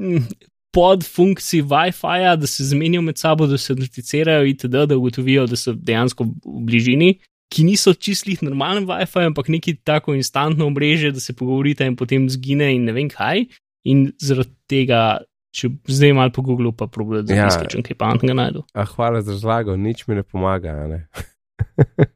[0.00, 0.28] mm,
[0.72, 5.74] podfunkcij WiFi-ja, da se zmenijo med sabo, da se notificirajo itd., da ugotovijo, da so
[5.76, 7.10] dejansko v bližini,
[7.52, 12.30] ki niso čistih normalen WiFi, ampak neki tako instantno omrežje, da se pogovorite in potem
[12.30, 13.44] zgine in ne vem kaj.
[13.84, 15.18] In zaradi tega,
[15.52, 17.50] če zdaj malo po Googlu, pa probujem Ja.
[17.50, 18.62] zapiske, če kaj pametnega najdu.
[18.72, 20.72] A hvala za razlago, nič mi ne pomaga.
[20.88, 21.02] Ne?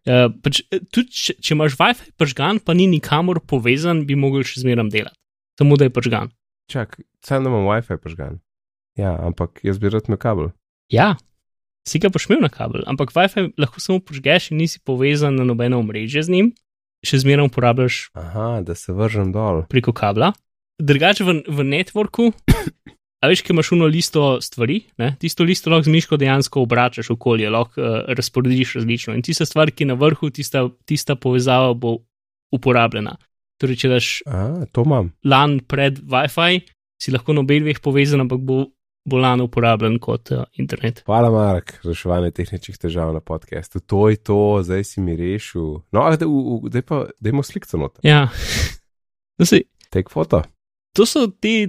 [0.07, 4.47] Uh, pač, eh, tudi, če, če imaš WiFi pržgan, pa ni nikamor povezan, bi mogel
[4.47, 5.19] še zmeraj delati.
[5.57, 6.33] Samo da je pržgan.
[6.69, 8.41] Čak, sam imam WiFi požgan.
[8.99, 10.51] Ja, ampak jaz bi rad imel kabel.
[10.93, 11.15] Ja,
[11.89, 15.47] si ga boš imel na kabel, ampak WiFi lahko samo požgeš in nisi povezan na
[15.47, 16.49] nobeno omrežje z njim,
[17.07, 19.65] še zmeraj uporabljaš Aha, da se vržem dol.
[19.71, 20.33] preko kabla.
[20.77, 22.33] Drugače v, v networku,
[23.21, 25.15] a veš, ki imaš uno listo stvari, ne?
[25.21, 29.15] tisto listo lahko z miško dejansko obračaš okolje, lahko uh, razporediš različno.
[29.17, 31.99] In tista stvar, ki je na vrhu, tista, tista povezava bo
[32.53, 33.17] uporabljena.
[33.61, 35.13] Torej, če daš A, to imam.
[35.25, 36.61] LAN pred WiFi,
[37.01, 38.59] si lahko na obeh dveh povezan, ampak bo,
[39.09, 41.01] bo LAN uporabljen kot uh, internet.
[41.09, 43.81] Hvala, Mark, za reševanje tehničnih težav na podkastu.
[43.89, 45.81] To je to, zdaj si mi rešil.
[45.89, 46.29] No, a da,
[46.69, 47.97] da pa, dajmo slikco not.
[48.05, 48.27] Ja,
[49.41, 50.43] no, sej, Tek foto.
[50.93, 51.69] to so te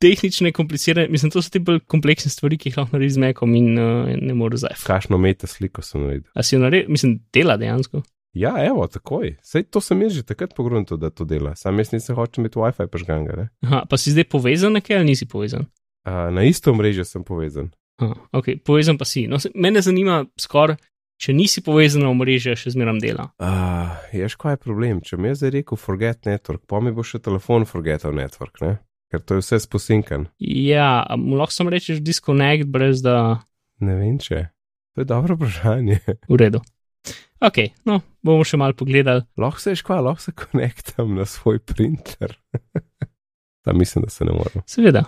[0.00, 3.52] tehnične, komplicirane, mislim, to so te bolj kompleksne stvari, ki jih lahko narediš z mekom
[3.58, 4.78] in uh, ne moreš zdaj.
[4.86, 6.28] Kakšno meta sliko sem naredil.
[6.34, 8.02] A si jo naredil, mislim, dela dejansko.
[8.32, 9.34] Ja, evo, takoj.
[9.42, 11.56] Sej to sem jaz že takrat pogrunil, da to dela.
[11.58, 13.36] Sam jaz nisem hočel imeti WiFi požganga.
[13.36, 13.48] ne.
[13.66, 15.66] Aha, pa si zdaj povezan na kaj ali nisi povezan?
[16.06, 17.70] A, na isto mrežo sem povezan.
[17.98, 19.26] Aha, ok, povezan pa si.
[19.26, 20.78] No, se, mene zanima skoraj,
[21.20, 23.28] če nisi povezan na omrežje, še zmeram dela.
[23.42, 25.02] Uh, ješ, kaj je problem?
[25.04, 28.78] Če mi je zdaj rekel forget network, pa mi bo še telefon forgetal network, ne?
[29.10, 30.28] Ker to je vse sposinkan.
[30.40, 33.42] Ja, mu lahko samo rečeš disconnect, brez da
[33.80, 34.44] Ne vem če.
[34.94, 36.00] To je dobro vprašanje.
[36.28, 36.60] v redu.
[37.40, 39.24] Ok, no, bomo še malo pogledali.
[39.40, 42.36] lahko se kaj, lahko se konektam na svoj printer.
[43.64, 44.64] Tam mislim, da se ne morem.
[44.68, 45.06] Seveda.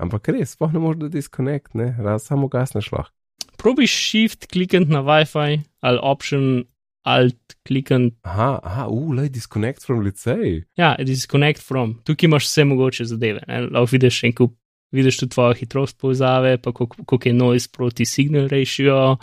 [0.00, 3.12] Ampak res, sploh ne moreš da disconnect, ne, raz samo gasneš lahko.
[3.60, 6.64] Probi shift klikant na WiFi ali option
[7.04, 8.14] alt klikant.
[8.22, 10.64] Aha, aha, ulej, disconnect from licej.
[10.76, 11.94] Ja, disconnect from.
[12.04, 13.40] Tukaj imaš vse mogoče zadeve.
[13.70, 14.54] Lahko vidiš en kup.
[14.94, 19.16] Vidiš tudi tvojo hitrost povezave, pa koliko koliko je noise proti signal ratio.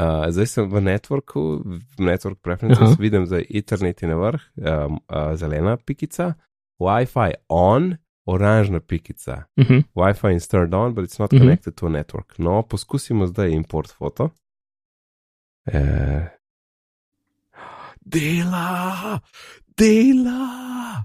[0.00, 1.62] Uh, zdaj sem v networku,
[1.98, 2.96] v network preferences, Aha.
[2.98, 6.34] vidim zdaj Ethernet je na vrh, um, uh, zelena pikica,
[6.80, 9.44] Wi-Fi on, oranžna pikica.
[9.56, 9.82] Uh -huh.
[9.94, 11.40] Wi-Fi is turned on, but it's not Mhm.
[11.42, 12.38] connected to a network.
[12.38, 14.30] No, poskusimo zdaj import foto.
[15.66, 16.26] Eh,
[18.04, 19.20] dela,
[19.76, 21.04] dela,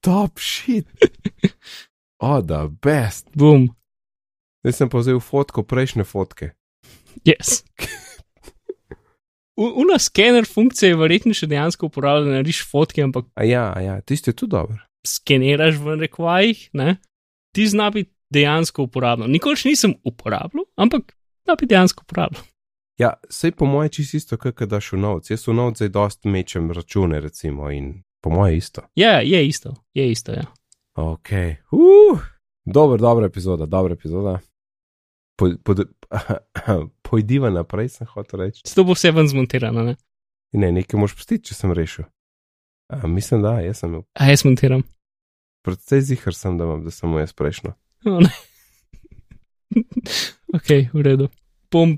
[0.00, 0.86] top shit.
[2.20, 3.28] Oh, the best.
[3.30, 3.68] Boom.
[4.64, 6.48] Zdaj sem povzel fotko prejšnje fotke.
[7.22, 7.62] Yes.
[9.62, 13.68] U- Una skener funkcija je verjetno še dejansko uporabljena, da narediš fotke, ampak A ja,
[13.70, 14.80] a ja, tisti je tudi dober.
[15.06, 16.96] skeniraš v rekvajih, ne?
[17.54, 19.30] Ti zna biti dejansko uporabno.
[19.30, 21.14] Nikoli še nisem uporabljal, ampak
[21.46, 22.42] zna biti dejansko uporabno.
[22.98, 25.30] Ja, sej po moje čisto isto, kot da daš v novc.
[25.30, 28.82] Jaz v novc zdaj dost mečem račune, recimo, in po moje isto.
[28.98, 30.42] Ja, je isto, je isto, ja.
[30.94, 31.30] Ok,
[31.70, 32.18] uh,
[32.66, 34.40] dober, dobra epizoda, dobra epizoda.
[35.38, 35.74] Po, po,
[37.06, 38.66] pojdiva naprej, sem hotel reči.
[38.74, 39.94] To bo vse ven zmontirano, ne?
[40.58, 42.08] Ne, nekaj moš pustiti, če sem rešil.
[42.90, 43.94] A, mislim, da, jaz sem.
[44.18, 44.82] A jaz montiram.
[45.62, 47.76] Predvsej zihar sem, da imam, da sem jaz prejšnjo.
[48.10, 48.34] O, ne.
[50.58, 51.30] ok, v redu.
[51.70, 51.94] Bom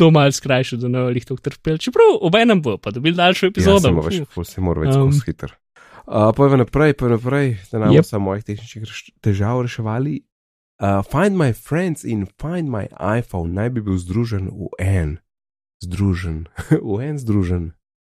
[0.00, 1.76] to malce skrajšal, da ne bo jih tako trpel.
[1.82, 3.92] Čeprav obenem bo, pa dobil daljšo epizodo.
[3.92, 4.46] Ja, več, Uf.
[4.48, 5.12] se mora več Um.
[5.26, 5.52] hiter.
[6.10, 8.00] Uh, Pojva naprej, pojva naprej, da nam Yep.
[8.00, 8.08] yep.
[8.08, 10.22] samo mojih tehničnih težav reševali.
[10.80, 15.18] Uh, find my friends in find my iPhone naj bi bil združen v en,
[15.84, 16.48] združen,
[16.96, 17.72] v en združen,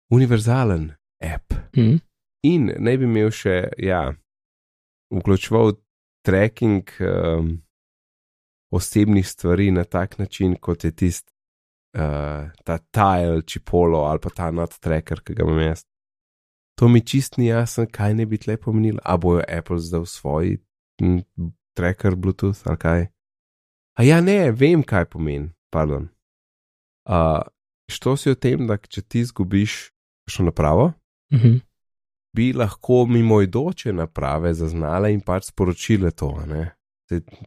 [0.09, 1.53] univerzalen app.
[1.75, 1.99] Hm.
[2.47, 4.13] In naj bi imel še, ja,
[5.11, 5.75] vključeval
[6.23, 7.59] tracking um,
[8.71, 11.32] osebnih stvari na tak način, kot je tisti,
[11.93, 15.83] uh, ta tile, čipolo ali pa ta not tracker, ki ga imam jaz.
[16.79, 18.99] To mi čist ni jasno, kaj ne bi tle pomenilo.
[19.05, 20.57] A bojo Apple zdaj svoj
[21.01, 21.19] m,
[21.77, 23.07] tracker Bluetooth ali kaj.
[23.99, 26.09] A ja, ne, vem, kaj pomeni, pardon.
[27.09, 27.41] Uh,
[27.91, 29.91] što si o tem, da če ti zgubiš
[30.29, 30.93] še napravo,
[31.33, 31.57] Mhm.
[32.35, 36.31] bi lahko mimoidoče naprave zaznale in pač sporočile to.
[36.45, 36.71] ne?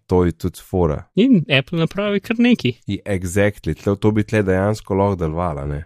[0.06, 1.00] To je tudi fora.
[1.14, 2.76] In Apple napravi kar neki.
[2.86, 5.66] Je exactly, tle, to bi tle dejansko lahko delovalo.
[5.66, 5.84] ne.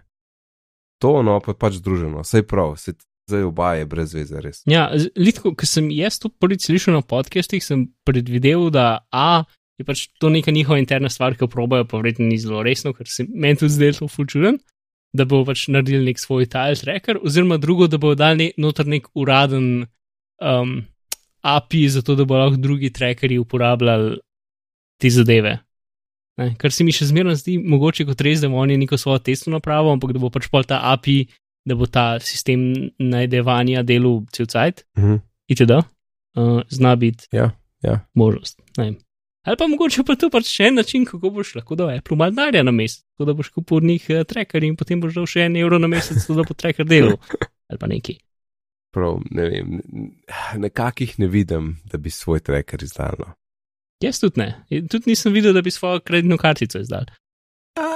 [1.01, 2.93] To no pa pač združeno, vse prav, se
[3.29, 4.61] zdaj oba je brez veze, res.
[4.69, 9.43] Ja, litko, ko sem jaz to prvič slišal na podcastih, sem predvideval, da A
[9.79, 12.93] je pač to neka njihova interna stvar, ki jo probajo, pa verjetno ni zelo resno,
[12.93, 14.59] ker se meni tudi zdaj to fulčuren,
[15.13, 18.89] da bo pač naredili nek svoj tile tracker, oziroma drugo, da bo dal ne, noter
[18.89, 19.87] nek uraden
[20.37, 20.75] um,
[21.41, 24.17] API, zato da bo lahko drugi trackerji uporabljali
[24.97, 25.57] te zadeve.
[26.37, 29.19] Ne, kar se mi še zmerno zdi mogoče kot res, da bo oni neko svojo
[29.19, 31.25] testno napravo, ampak da bo pač pol ta API,
[31.65, 32.61] da bo ta sistem
[32.97, 35.19] najdevanja delal cel cajt Mhm.
[35.47, 35.71] itd.
[36.31, 37.51] Uh, zna biti Ja,
[37.83, 37.99] ja.
[38.15, 38.61] možnost.
[38.77, 38.93] Ne.
[39.43, 42.31] Ali pa mogoče pa to pač še en način, kako boš lahko dal Apple malo
[42.31, 45.47] denarja na mesec, tako da boš kupil njih uh, tracker in potem boš dal še
[45.49, 47.17] en evro na mesec, da bo tracker delal.
[47.69, 48.15] Ali pa neki.
[48.91, 49.77] Prav, ne vem,
[50.59, 53.15] nekakih ne vidim, da bi svoj tracker izdal.
[53.19, 53.33] No.
[54.03, 54.49] Jaz tudi ne.
[54.91, 57.07] Tudi nisem videl, da bi svojo kreditno kartico izdal.
[57.79, 57.87] A,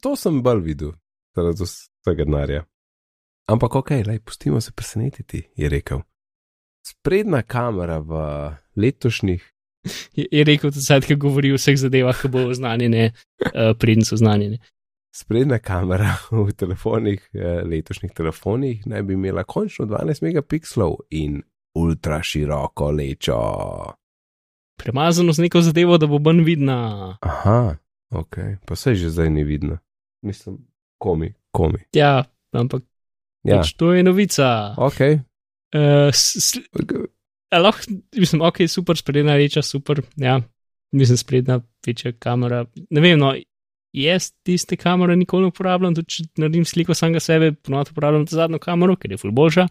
[0.00, 0.94] to sem bolj videl,
[1.36, 2.64] zaradi vsega denarja.
[3.48, 6.00] Ampak ok, lej, pustimo se presenetiti, je rekel.
[6.86, 8.24] Sprednja kamera v
[8.76, 9.44] letošnjih,
[10.16, 13.12] Je, je rekel, da se govori o vseh zadevah, ki bo oznanjene,
[13.46, 14.58] uh, preden so oznanjene.
[15.14, 21.42] Sprednja kamera v telefonih, eh, letošnjih telefonih, naj bi imela končno 12 megapikslov in
[21.74, 23.38] ultra široko lečo.
[24.78, 26.78] Premazano z neko zadevo, da bo manj vidna.
[27.20, 27.76] Aha,
[28.10, 28.36] ok,
[28.66, 29.78] pa se že zdaj ni vidno.
[30.22, 30.58] Mislim,
[30.98, 31.78] komi, komi.
[31.92, 32.82] Ja, ampak
[33.46, 34.74] Ja, pač to je novica.
[34.78, 35.00] ok.
[35.74, 36.58] Uh, s, s,
[37.52, 40.40] a lahko, mislim, ok, super, sprednja reča, super, ja,
[40.92, 42.64] mislim, sprednja večja kamera.
[42.90, 43.34] Ne vem, no,
[43.92, 48.36] jaz tiste kamere nikoli ne uporabljam, tudi če naredim sliko samega sebe, ponovno uporabljam ta
[48.36, 49.66] zadnjo kamero, ker je ful boljša.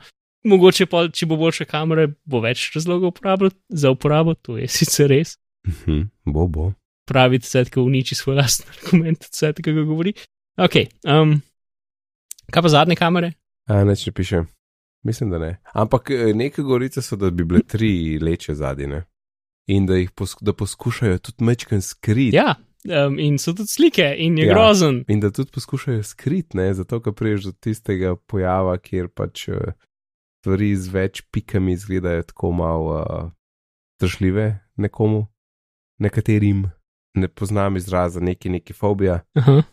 [0.47, 3.17] Mogoče pa, če bo boljša kamera, bo več razlogov
[3.69, 5.37] za uporabo, to je sicer res.
[5.67, 6.71] Mhm, bo, bo.
[7.07, 10.13] Pravi, da se uniči svoj lastni argument, vse tega ga govori.
[10.57, 11.37] Ok, um,
[12.51, 13.33] kaj pa zadnje kamere?
[13.69, 14.43] A, neč ne piše.
[15.03, 15.57] Mislim, da ne.
[15.73, 19.03] Ampak eh, neke govorice so, da bi bile tri leče zadine.
[19.67, 22.33] In da jih posk da poskušajo tudi mečken skrit.
[22.33, 22.55] Ja,
[22.85, 24.53] um, in so tudi slike, in je Ja.
[24.53, 25.03] grozen.
[25.07, 29.73] In da tudi poskušajo skrit, ne, zato ker priješ do tistega pojava, kjer pač eh,
[30.39, 33.31] stvari z več pikami izgledajo tako malo uh,
[33.95, 34.45] strašljive
[34.77, 35.27] nekomu,
[35.97, 36.69] nekaterim.
[37.13, 39.63] Ne poznam izraza neki neki fobija, Aha.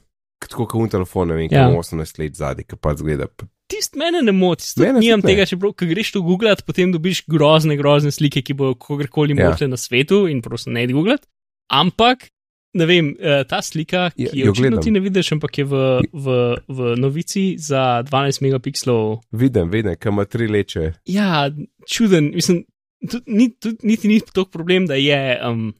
[0.40, 1.60] tako kot v telefonu, ne vem, Ja.
[1.60, 1.68] ja.
[1.70, 3.26] 18 let zadaj, ki pa zgleda.
[3.28, 5.26] p- Tist mene ne moti, Mene tudi nimam ne.
[5.26, 9.50] tega, če ko greš to googlat, potem dobiš grozne, grozne slike, ki bojo kogarkoli Ja.
[9.50, 11.24] motile na svetu in prosim ne googlat.
[11.68, 12.28] Ampak,
[12.74, 15.64] ne vem, eh, ta slika, Ja, ki jo jo očitno ti ne vidiš, ampak je
[15.64, 16.26] v, v,
[16.68, 19.20] v novici za 12 megapikslov.
[19.32, 20.92] Vidim, vidim, kam ima tri leče.
[21.06, 21.48] Ja,
[21.86, 22.64] čuden, mislim,
[23.10, 25.70] tudi, ni, tudi, niti ni tok problem, da je, um,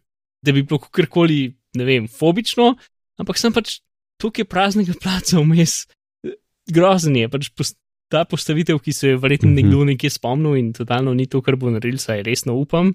[0.42, 2.74] da bi bilo kakorkoli, ne vem, fobično,
[3.18, 3.80] ampak sem pač
[4.22, 5.84] tukaj praznega placa vmes.
[6.70, 7.74] Grozen je, pač pos,
[8.12, 9.56] ta postavitev, ki se je verjetno Mhm.
[9.58, 12.94] nekdo nekje spomnil in totalno ni to, kar bo naredil, saj resno upam,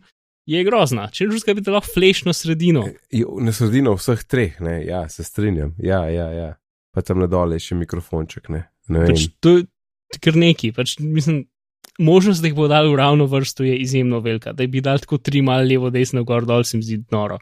[0.49, 1.07] je grozna.
[1.13, 2.87] Če že bi lahko flešno sredino.
[3.13, 5.75] Jo, Na sredino vseh treh, ne, ja, se strinjam.
[5.77, 6.49] Ja, ja, ja.
[6.95, 8.65] Pa tam na dole je še mikrofonček, ne.
[8.89, 9.05] ne.
[9.05, 11.45] Pač to je kar neki, pač mislim.
[11.99, 14.53] Možnost, da jih bo dal v ravno vrsto, je izjemno velika.
[14.55, 17.35] Da bi dal tako tri malo levo, desno, gor, dol, se mi zdi noro.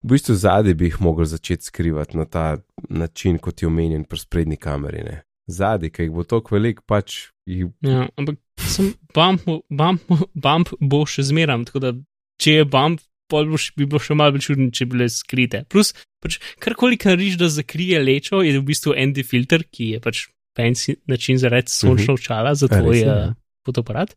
[0.00, 2.46] V bistvu zadaj bi jih mogel začeti skrivati na ta
[2.88, 5.02] način, kot je omenjen pri sprednji kameri.
[5.04, 5.18] Ne.
[5.52, 7.68] Zadaj, ki jih bo toliko velik, pač jih.
[7.84, 11.92] Ja, ampak sem bump, bump, bump bo še zmeram, tako da
[12.40, 15.62] če je bump, pol boš, bi bilo še malo bolj čudno, če bi bile skrite.
[15.70, 15.92] Plus,
[16.24, 20.24] pač, karkoli kariš, da zakrije lečo, je v bistvu ND filter, ki je pač
[20.58, 23.34] fancy način za reči sončno očala za A, tvoj res je, uh, ja.
[23.68, 24.16] fotoaparat.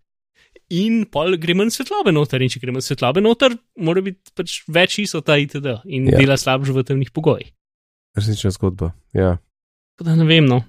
[0.72, 4.61] In pol gre manj svetlobe noter, in če gre manj svetlobe noter, mora biti pač
[4.72, 5.82] več isota itd.
[5.86, 6.17] in Ja.
[6.24, 7.51] dela slabše v temnih pogojih.
[8.17, 8.93] Resnična zgodba.
[9.13, 9.38] Ja.
[9.99, 10.63] Tako da ne vem, no.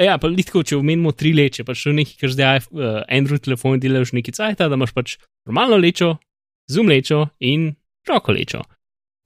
[0.00, 3.44] Ja, pa litko, če omenimo tri leče, pač to je nekaj, kar zdaj uh, Android
[3.44, 5.16] telefoni delajo že neki cajt, da imaš pač
[5.46, 6.16] normalno lečo,
[6.70, 7.70] zoom lečo in
[8.08, 8.62] roko lečo.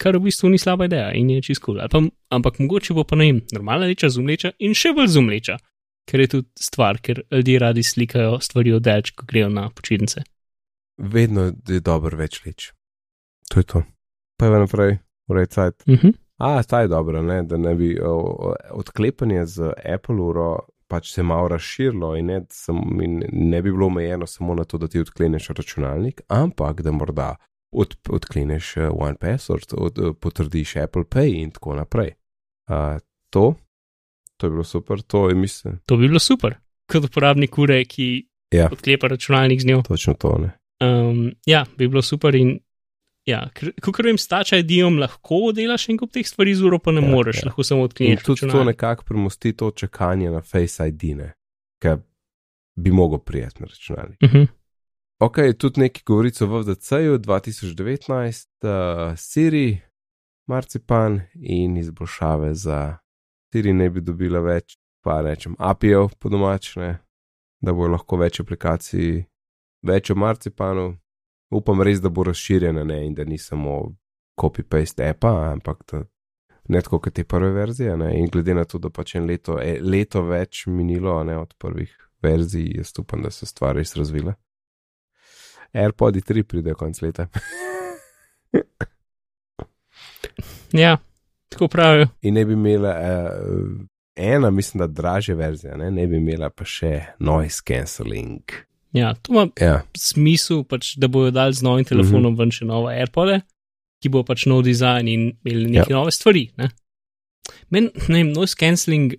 [0.01, 1.79] Kar v bistvu ni slaba ideja in je čist kul.
[1.91, 2.11] Cool.
[2.35, 5.59] Ampak mogoče bo pa ne vem, normalna leča, zoom leča in še bolj zoom leča.
[6.05, 10.25] Ker je tudi stvar, ker ljudje radi slikajo stvari oddelč, ko grejo na počitnice.
[10.99, 12.73] Vedno je dobro več leč.
[13.51, 13.83] To je to.
[14.37, 14.99] Pa je naprej,
[15.31, 15.87] urej cajt.
[15.87, 16.13] Uh -huh.
[16.39, 20.59] A, ta je dobra, ne, da ne bi o, o, odklepanje z Apple uro
[20.89, 24.79] pač se malo razširilo in ne, sam, in ne bi bilo omejeno samo na to,
[24.79, 27.37] da ti odkleneš računalnik, ampak da morda
[27.73, 32.15] od, odkleneš eh, One Password, od, eh, potrdiš Apple Pay in tako naprej.
[32.69, 32.99] A,
[33.31, 33.55] to,
[34.37, 36.55] to je bilo super, to je mislim, To bi bilo super,
[36.93, 38.69] kot uporabnik ure, ki Ja.
[38.73, 39.83] odklepa računalnik z njo.
[39.83, 40.39] točno to.
[40.39, 40.51] Ne.
[40.87, 42.35] Um, ja, bi bilo super.
[42.35, 42.61] In,
[43.27, 43.51] ja,
[43.83, 47.01] kot vem, s tača idijom lahko delaš en kup teh stvari, z uro pa ne
[47.01, 47.47] Ja, moreš, ja.
[47.47, 48.23] lahko samo In odkleneš.
[48.23, 48.67] tudi to računalnik.
[48.77, 51.01] nekako premosti to čakanje na Face ID,
[51.81, 51.89] ki
[52.77, 54.19] bi mogel prijeti na računalnik.
[54.23, 54.47] Uh -huh.
[55.21, 59.81] Ok, tudi nekaj govoric o VDC-ju 2019, uh, Siri,
[60.47, 62.97] Marcipan in izboljšave za
[63.53, 66.99] Siri ne bi dobila več, pa rečem, API-jev po domačne,
[67.61, 69.25] da bo lahko več aplikacij,
[69.83, 70.97] več o Marcipanu.
[71.51, 73.95] Upam res, da bo razširjena ne, in da ni samo
[74.41, 76.05] copy-paste appa, ampak da
[76.69, 77.97] ne tako kot te prve verzije.
[77.97, 81.55] Ne, in glede na to, da pač en leto, e, leto več minilo ne, od
[81.59, 81.93] prvih
[82.23, 84.35] verzij, jaz upam, da se stvari res razvile.
[85.75, 87.29] AirPods 3 pridejo konc leta.
[90.75, 90.97] Ja,
[91.49, 92.07] tako pravijo.
[92.23, 93.87] In ne bi imela uh,
[94.17, 95.91] ena, mislim, da dražja verzija, ne?
[95.91, 98.43] ne bi imela pa še noise cancelling.
[98.95, 102.39] Ja, to ima Ja, smisel, pač, da bojo dali z novim telefonom mm -hmm.
[102.39, 103.43] ven še nove AirPods,
[104.03, 105.99] ki bo pač nov dizajn in imeli neke ja.
[105.99, 106.51] nove stvari.
[106.57, 106.71] Ne?
[107.71, 109.17] Men, ne vem, noise cancelling.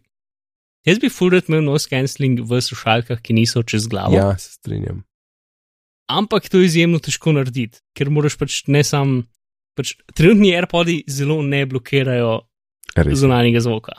[0.86, 4.16] Jaz bi furat imel noise cancelling v slušalkah, ki niso čez glavo.
[4.16, 5.04] ja, se strinjam.
[6.08, 9.24] Ampak to je izjemno težko narediti, ker moraš pač ne sam.
[9.76, 12.46] Pač, trenutni AirPods zelo ne blokirajo
[12.96, 13.18] Res.
[13.20, 13.98] zunanjega zvoka.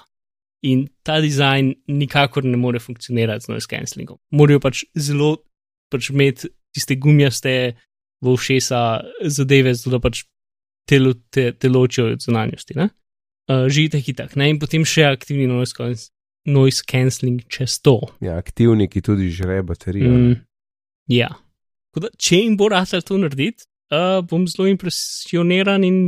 [0.63, 4.19] In ta dizajn nikakor ne more funkcionirati z noise cancellingom.
[4.31, 5.37] Morajo pač zelo
[5.93, 7.53] pač imeti tiste gumijaste
[8.25, 8.81] v ušesa
[9.33, 10.25] zadeve, zato da pač
[10.89, 12.77] te, lo- te, te ločijo od zunanjosti.
[12.77, 14.51] Uh, živite hitak, ne?
[14.51, 15.95] in potem še aktivni noise, can-
[16.47, 18.01] noise cancelling čez to.
[18.25, 20.11] Ja, aktivni, ki tudi žre baterijo.
[20.11, 20.19] ne.
[20.35, 20.39] Mm,
[21.15, 21.31] ja.
[21.97, 23.65] Da, če jim bo rasel to narediti,
[23.95, 26.01] uh, bom zelo impresioniran in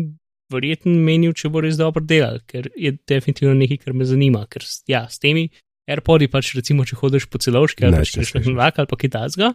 [0.53, 4.43] verjeten menil, če bo res dobro delal, ker je definitivno nekaj, kar me zanima.
[4.51, 5.47] Ker ja, s temi
[5.89, 8.79] AirPodi pač recimo, če hodiš po celovški ali Ne, pa če če greš na vlak
[8.83, 9.53] ali pa kaj tasga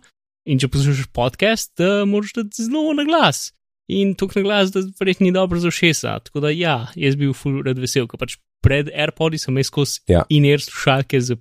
[0.49, 3.51] in če poslušaš podcast, uh, moraš dati zelo na glas.
[3.93, 6.17] In tukaj na glas, da verjetno ni dobro za ušesa.
[6.25, 9.63] Tako da ja, jaz bi bil full red vesel, ker pač pred AirPodi sem imel
[9.67, 10.23] skozi Ja.
[10.31, 11.37] in-ear slušalke z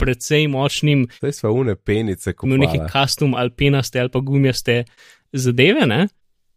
[0.00, 4.84] precej močnim Zdaj smo une penice, ko imel neke custom ali penaste ali pa gumijaste
[5.32, 5.86] zadeve.
[5.86, 6.08] Ne?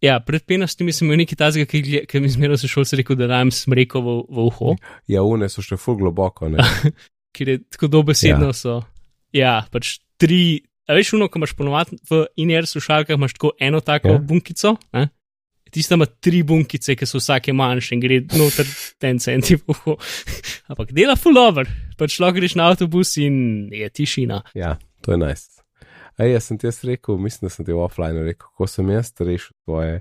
[0.02, 3.28] Ja, pred penastimi sem imel nekaj tazga, ki, ki mi zmeraj se šolce rekel, da
[3.32, 4.76] dajem smreko v, v uho,
[5.10, 6.50] Ja, une so še ful globoko.
[6.50, 6.60] Ne?
[7.38, 8.56] ker je tako dobesedno ja.
[8.58, 8.80] so.
[9.36, 10.64] Ja, pač tri.
[10.88, 14.20] A veš, uno, ko imaš ponovadi v in-ear slušalkah, imaš tako eno tako Ja.
[14.24, 14.78] bunkico.
[14.96, 15.10] Ne?
[15.68, 18.66] Tista ima tri bunkice, ki so vsake manjše in gre noter
[19.04, 19.98] ten centi v uho.
[20.72, 21.68] Ampak dela full over.
[22.00, 24.42] Pač lahko greš na avtobus in je tišina.
[24.56, 25.60] Ja, to je nice.
[26.18, 28.88] Ej, jaz sem ti jaz rekel, mislim, da sem ti v offline rekel, kako sem
[28.96, 30.00] jaz rešil tvoje,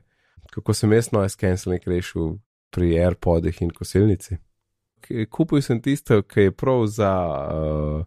[0.54, 2.38] kako sem jaz noise cancelling rešil
[2.72, 4.38] pri AirPodih in kosilnici.
[5.30, 7.10] Kupil sem tisto, ki je prav za
[7.52, 8.04] uh,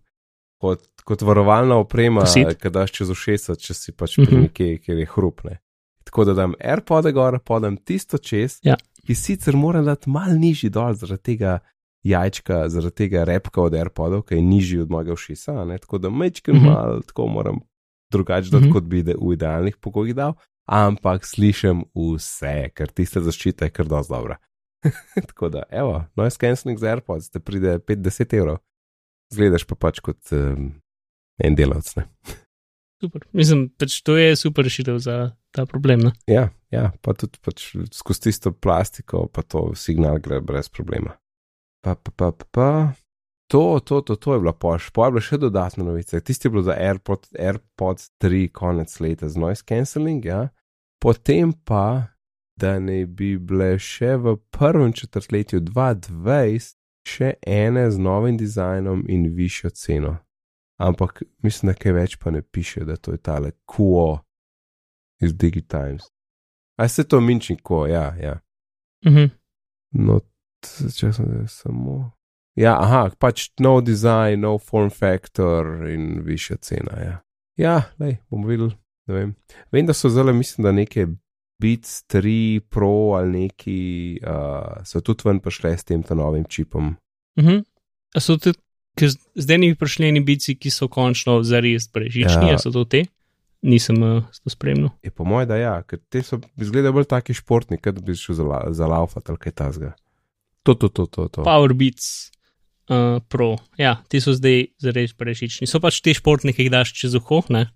[0.58, 2.22] kot, kot varovalna oprema,
[2.56, 4.42] ki daš čez ušesa, če si pač pri Mhm.
[4.42, 5.58] nekje, kjer je hrupne.
[6.04, 8.76] Tako da dam AirPode gor, podam tisto čez, Ja.
[9.06, 11.60] ki sicer moram dati mal nižji dol zaradi tega
[12.04, 15.78] jajčka, zaradi tega repka od AirPodov, ki je nižji od mojega ušesa, ne?
[15.78, 16.18] tako da Mhm.
[16.18, 16.64] mm -hmm.
[16.66, 17.60] mal, tako moram
[18.12, 18.70] drugače dati, mm.
[18.70, 18.74] -hmm.
[18.74, 20.34] kot bi v idealnih pogojih dal,
[20.66, 24.38] ampak slišim vse, ker tiste zaščite je kar dosti dobra.
[25.30, 28.62] tako da, evo, noise cancelling za AirPods te pride 50 evrov,
[29.34, 30.72] zgledaš pa pač kot um,
[31.44, 31.92] en delavc.
[32.00, 32.08] Ne?
[33.00, 33.24] Super.
[33.36, 35.18] Mislim, pač to je super rešitev za
[35.56, 36.10] ta problem.
[36.10, 36.12] Ne?
[36.28, 41.16] Ja, ja, pa tudi pač skozi tisto plastiko, pa to signal gre brez problema.
[41.84, 42.72] Pa, pa, pa, pa, pa.
[43.50, 46.20] To, to, to, to je bila poš, pa je bila še dodatna novica.
[46.22, 50.50] Tisti je bilo za AirPod, AirPods 3 konec leta z noise cancelling, ja.
[51.02, 52.12] Potem pa,
[52.60, 56.76] da ne bi bile še v prvem četrtletju 2020
[57.08, 60.18] še ene z novim dizajnom in višjo ceno.
[60.80, 64.20] Ampak mislim, da kaj več pa ne piše, da to je tale Quo
[65.22, 66.08] iz Digitimes.
[66.80, 68.40] A se to minči ko, ja, ja.
[69.06, 69.32] Mhm.
[70.00, 70.20] No,
[70.96, 72.12] če sem samo.
[72.60, 77.00] Ja, aha, pač nov dizajn, nov form factor in višja cena.
[77.04, 77.16] Ja,
[77.60, 78.76] ja lej, bomo videli.
[79.10, 79.36] Ne vem.
[79.72, 81.08] vem, da so zelo, mislim, da neke
[81.60, 83.80] Beats 3 Pro ali neki
[84.24, 86.96] uh, so tudi ven prišle s tem novim čipom.
[87.40, 87.64] Mhm.
[88.16, 88.58] A so tudi,
[88.98, 92.58] ker zdaj ni prišli eni bici, ki so končno zares brežični, Ja.
[92.58, 93.06] so to te?
[93.62, 94.90] Nisem uh, to spremljal.
[95.04, 98.36] Je po mojem, da ja, ker te so izgledajo bolj taki športni, kot bi šel
[98.36, 99.92] za, la- za laufat ali kaj tasga.
[100.64, 101.28] To, to, to, to.
[101.28, 101.44] to.
[101.44, 102.32] Power Beats
[102.90, 105.68] uh, Pro, ja, ti so zdaj zares brežični.
[105.68, 107.68] So pač te športne, ki jih daš čez uho, ne?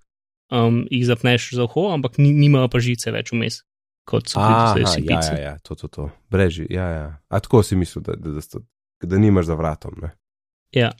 [0.53, 3.61] Um, jih zapneš za uho, ampak ni, nimajo pa žice več vmes,
[4.05, 6.09] kot so bili Aha, zdaj ja, ja, ja, to, to, to.
[6.29, 7.07] Breži, ja, ja.
[7.29, 10.11] A tako si mislil, da, da, da, da, da nimaš za vratom, ne?
[10.71, 10.91] Ja.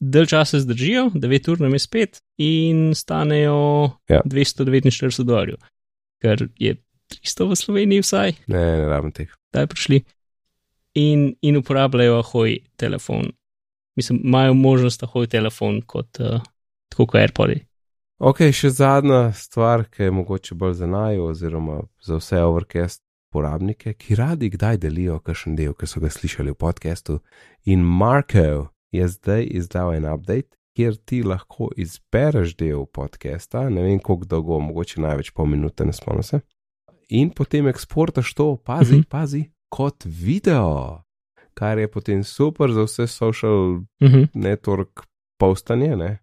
[0.00, 4.20] Del časa zdržijo, 9 ur na mes 5 in stanejo Ja.
[4.24, 5.56] 249 dolarjev,
[6.22, 6.76] kar je
[7.22, 9.30] 300 v Sloveniji vsaj, Ne, ne rabim teh.
[9.52, 10.02] da je prišli.
[10.94, 13.32] In, in uporabljajo hoj telefon.
[13.96, 16.40] Mislim, imajo možnost hoj telefon kot, uh,
[16.88, 17.60] tako kot AirPodi.
[18.18, 23.92] Ok, še zadnja stvar, ki je mogoče bolj za naju, oziroma za vse overcast uporabnike,
[23.92, 27.18] ki radi kdaj delijo kakšen del, ki so ga slišali v podkastu.
[27.64, 34.00] In Marko je zdaj izdal en update, kjer ti lahko izbereš del podcasta, ne vem
[34.00, 36.40] koliko dolgo, mogoče največ pol minute, ne spomnim se.
[37.08, 39.08] In potem eksportaš to, pazi, Mhm.
[39.08, 41.02] pazi, kot video,
[41.54, 44.28] kar je potem super za vse social Uh -huh.
[44.34, 45.04] network
[45.38, 46.18] postanje, ne?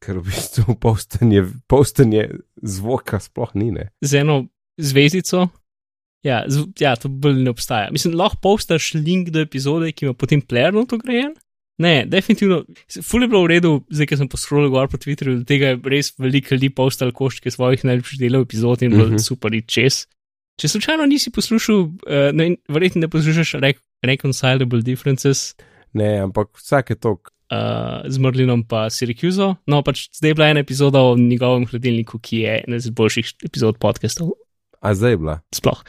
[0.00, 2.28] Ker v bistvu postanje, postanje
[2.62, 3.70] zvoka sploh ni.
[3.70, 3.90] Ne?
[4.00, 4.46] Z eno
[4.80, 5.48] zvezdico,
[6.20, 7.88] Ja, z, ja, to bolj ne obstaja.
[7.88, 11.32] Mislim, lahko postaš link do epizode, ki ima potem player not ugrajen.
[11.80, 12.58] Ne, definitivno,
[13.00, 15.78] ful je bilo v redu, zdaj, ker sem poskrolil gor po Twitterju, da tega je
[15.88, 19.14] res veliko ljudi postal koščke svojih najljubših delov epizod in bilo Mhm.
[19.16, 19.24] -huh.
[19.24, 20.02] super in čez.
[20.60, 21.88] Če slučajno nisi poslušal, uh,
[22.36, 23.72] ne, verjetno ne poslušaš re
[24.04, 25.54] Reconcilable Differences
[25.92, 27.32] Ne, ampak vsake tok.
[27.50, 27.56] Uh,
[28.06, 32.36] z Merlinom pa Syracuso, no pač zdaj je bila ena epizoda o njegovem hladilniku, ki
[32.36, 34.30] je ena iz boljših epizod podcastov
[34.80, 35.40] A zdaj je bila.
[35.54, 35.82] sploh.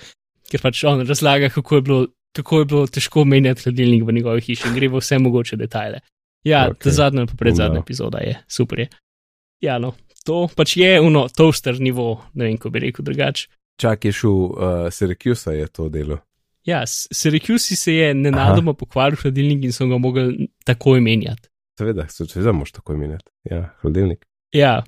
[0.52, 2.00] Ker pač on razlaga, kako je bilo,
[2.34, 6.00] kako je bilo težko menjati hladilnik v njegovi hiši in gre v vse mogoče detajle.
[6.44, 6.74] Ja, Ok.
[6.74, 6.84] okay.
[6.84, 7.86] ta zadnja, pa pred zadnja No.
[7.86, 8.80] epizoda je super.
[8.80, 8.90] Je.
[9.62, 9.94] Ja, no,
[10.26, 13.48] to pač je uno, toaster nivo, ne vem, ko bi rekel drugače.
[13.78, 14.52] Čak je šel, uh,
[14.90, 16.18] Syracuse je to delo.
[16.66, 21.48] Ja, Syracuse se je nenadoma pokvaril hladilnik in so ga mogli takoj menjati.
[21.80, 23.32] Seveda, se seveda moš tako imenati.
[23.48, 24.26] Ja, hladilnik.
[24.54, 24.82] Ja,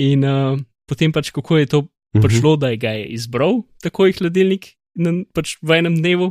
[0.00, 0.58] in uh,
[0.88, 1.80] potem pač kako je to
[2.14, 2.22] Mhm.
[2.22, 6.28] prišlo, da je ga je izbral takoj hladilnik na, pač v enem dnevu,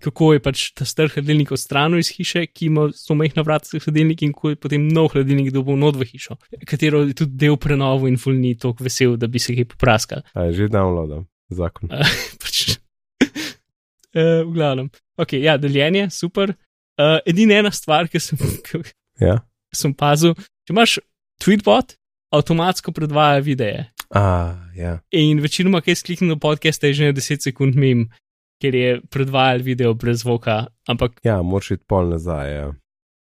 [0.00, 3.78] kako je pač ta star hladilnik odstranil iz hiše, ki ima so majhna vrata za
[3.84, 7.58] hladilnik in ko je potem nov hladilnik dobil not v hišo, katero je tudi del
[7.60, 10.24] prenovo in ful ni tako vesel, da bi se kaj popraskal.
[10.32, 11.92] A je že downloadam zakon.
[12.40, 12.78] pač,
[14.16, 14.88] uh, v glavnem.
[15.20, 16.56] Ok, ja, deljenje, super.
[16.98, 18.38] Uh, edina ena stvar, ki sem,
[19.20, 19.40] Ja.
[19.74, 20.98] sem pazil, če imaš
[21.42, 21.96] tweetbot,
[22.34, 23.86] avtomatsko predvaja videe.
[24.16, 24.98] A, ja.
[25.12, 28.08] In večinoma, ki skliknem na podcast, je že na 10 sekund mim,
[28.62, 32.52] ker je predvajal video brez zvoka, ampak Ja, moraš iti pol nazaj.
[32.52, 32.68] Ja.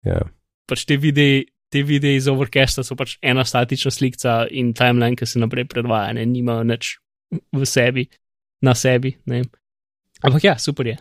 [0.05, 0.21] Ja.
[0.69, 1.47] pač te videi.
[1.71, 6.17] Te videe iz Overcasta so pač ena statična slika in timeline, ki se naprej predvaja,
[6.19, 6.97] ne nimajo nič
[7.31, 8.09] v sebi,
[8.67, 9.13] na sebi.
[9.31, 9.45] Ne.
[10.27, 10.97] Ampak ja, super je.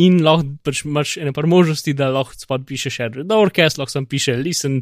[0.00, 3.94] In lahko pač imaš ene par možnosti, da lahko spod pišeš Share the Overcast, lahko
[3.94, 4.80] sem piše Listen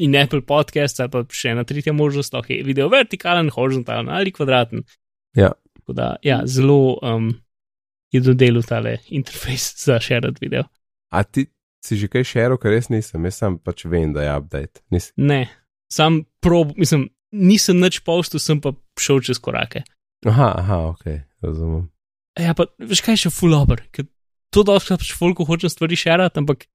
[0.00, 4.32] in Apple Podcast, ali pa še ena tretja možnost, lahko je video vertikalen, horizontalen ali
[4.32, 4.86] kvadraten.
[5.36, 5.52] Ja.
[5.80, 7.30] Tako da, ja, zelo um,
[8.12, 10.64] je dodelal tale interfejs za share video.
[11.12, 11.46] A ti
[11.84, 14.82] si že kaj šeril, ker res nisem, jaz sam pač vem, da je update.
[14.92, 15.46] Nis, Ne,
[15.92, 19.84] sam prob, mislim, nisem nič postil, sem pa šel čez korake.
[20.26, 21.04] aha, aha, ok,
[21.44, 21.88] razumem.
[22.38, 24.08] Ja, pa veš kaj še full over, ker
[24.58, 26.66] to dosti pač folko hočem stvari šerati, ampak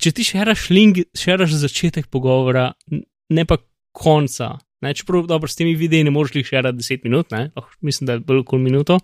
[0.00, 2.70] če ti šeraš link, šeraš začetek pogovora,
[3.32, 3.58] ne pa
[3.92, 4.56] konca.
[4.82, 8.16] Ne, čeprav dobro, s temi videi ne moreš jih šerati 10 minut, oh, mislim, da
[8.16, 8.96] je bolj kot minuto.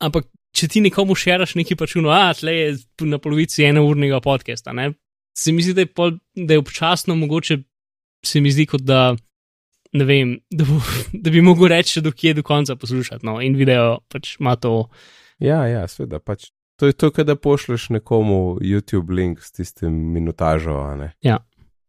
[0.00, 2.70] Ampak če ti nekomu šeraš nekaj pačuno, a tle je
[3.10, 4.94] na polovici enournega podcasta, ne,
[5.36, 7.58] se mi zdi, da je, pol, da je občasno mogoče,
[8.24, 9.10] se mi zdi kot da.
[9.92, 10.78] Ne vem, da, bo,
[11.26, 13.26] da bi mogel reči, do kje do konca poslušati.
[13.26, 14.86] No, in video pač ima to,
[15.40, 16.50] Ja, ja, sveda, pač.
[16.80, 21.12] To je to, da pošleš nekomu YouTube link s tistim minutažo, ne?
[21.20, 21.38] Ja.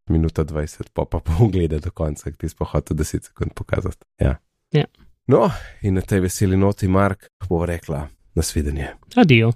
[0.09, 4.05] Minuta 20, pa pa pogleda do konca, ki ti sploh hoče 10 sekund pokazati.
[4.19, 4.35] Ja.
[4.71, 4.85] Ja.
[5.27, 5.47] No,
[5.81, 8.89] in na tej veseli noti Mark bo rekla nasvidenje.
[9.15, 9.53] Adijo.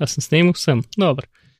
[0.00, 1.28] A sem snemal vsem, dobro.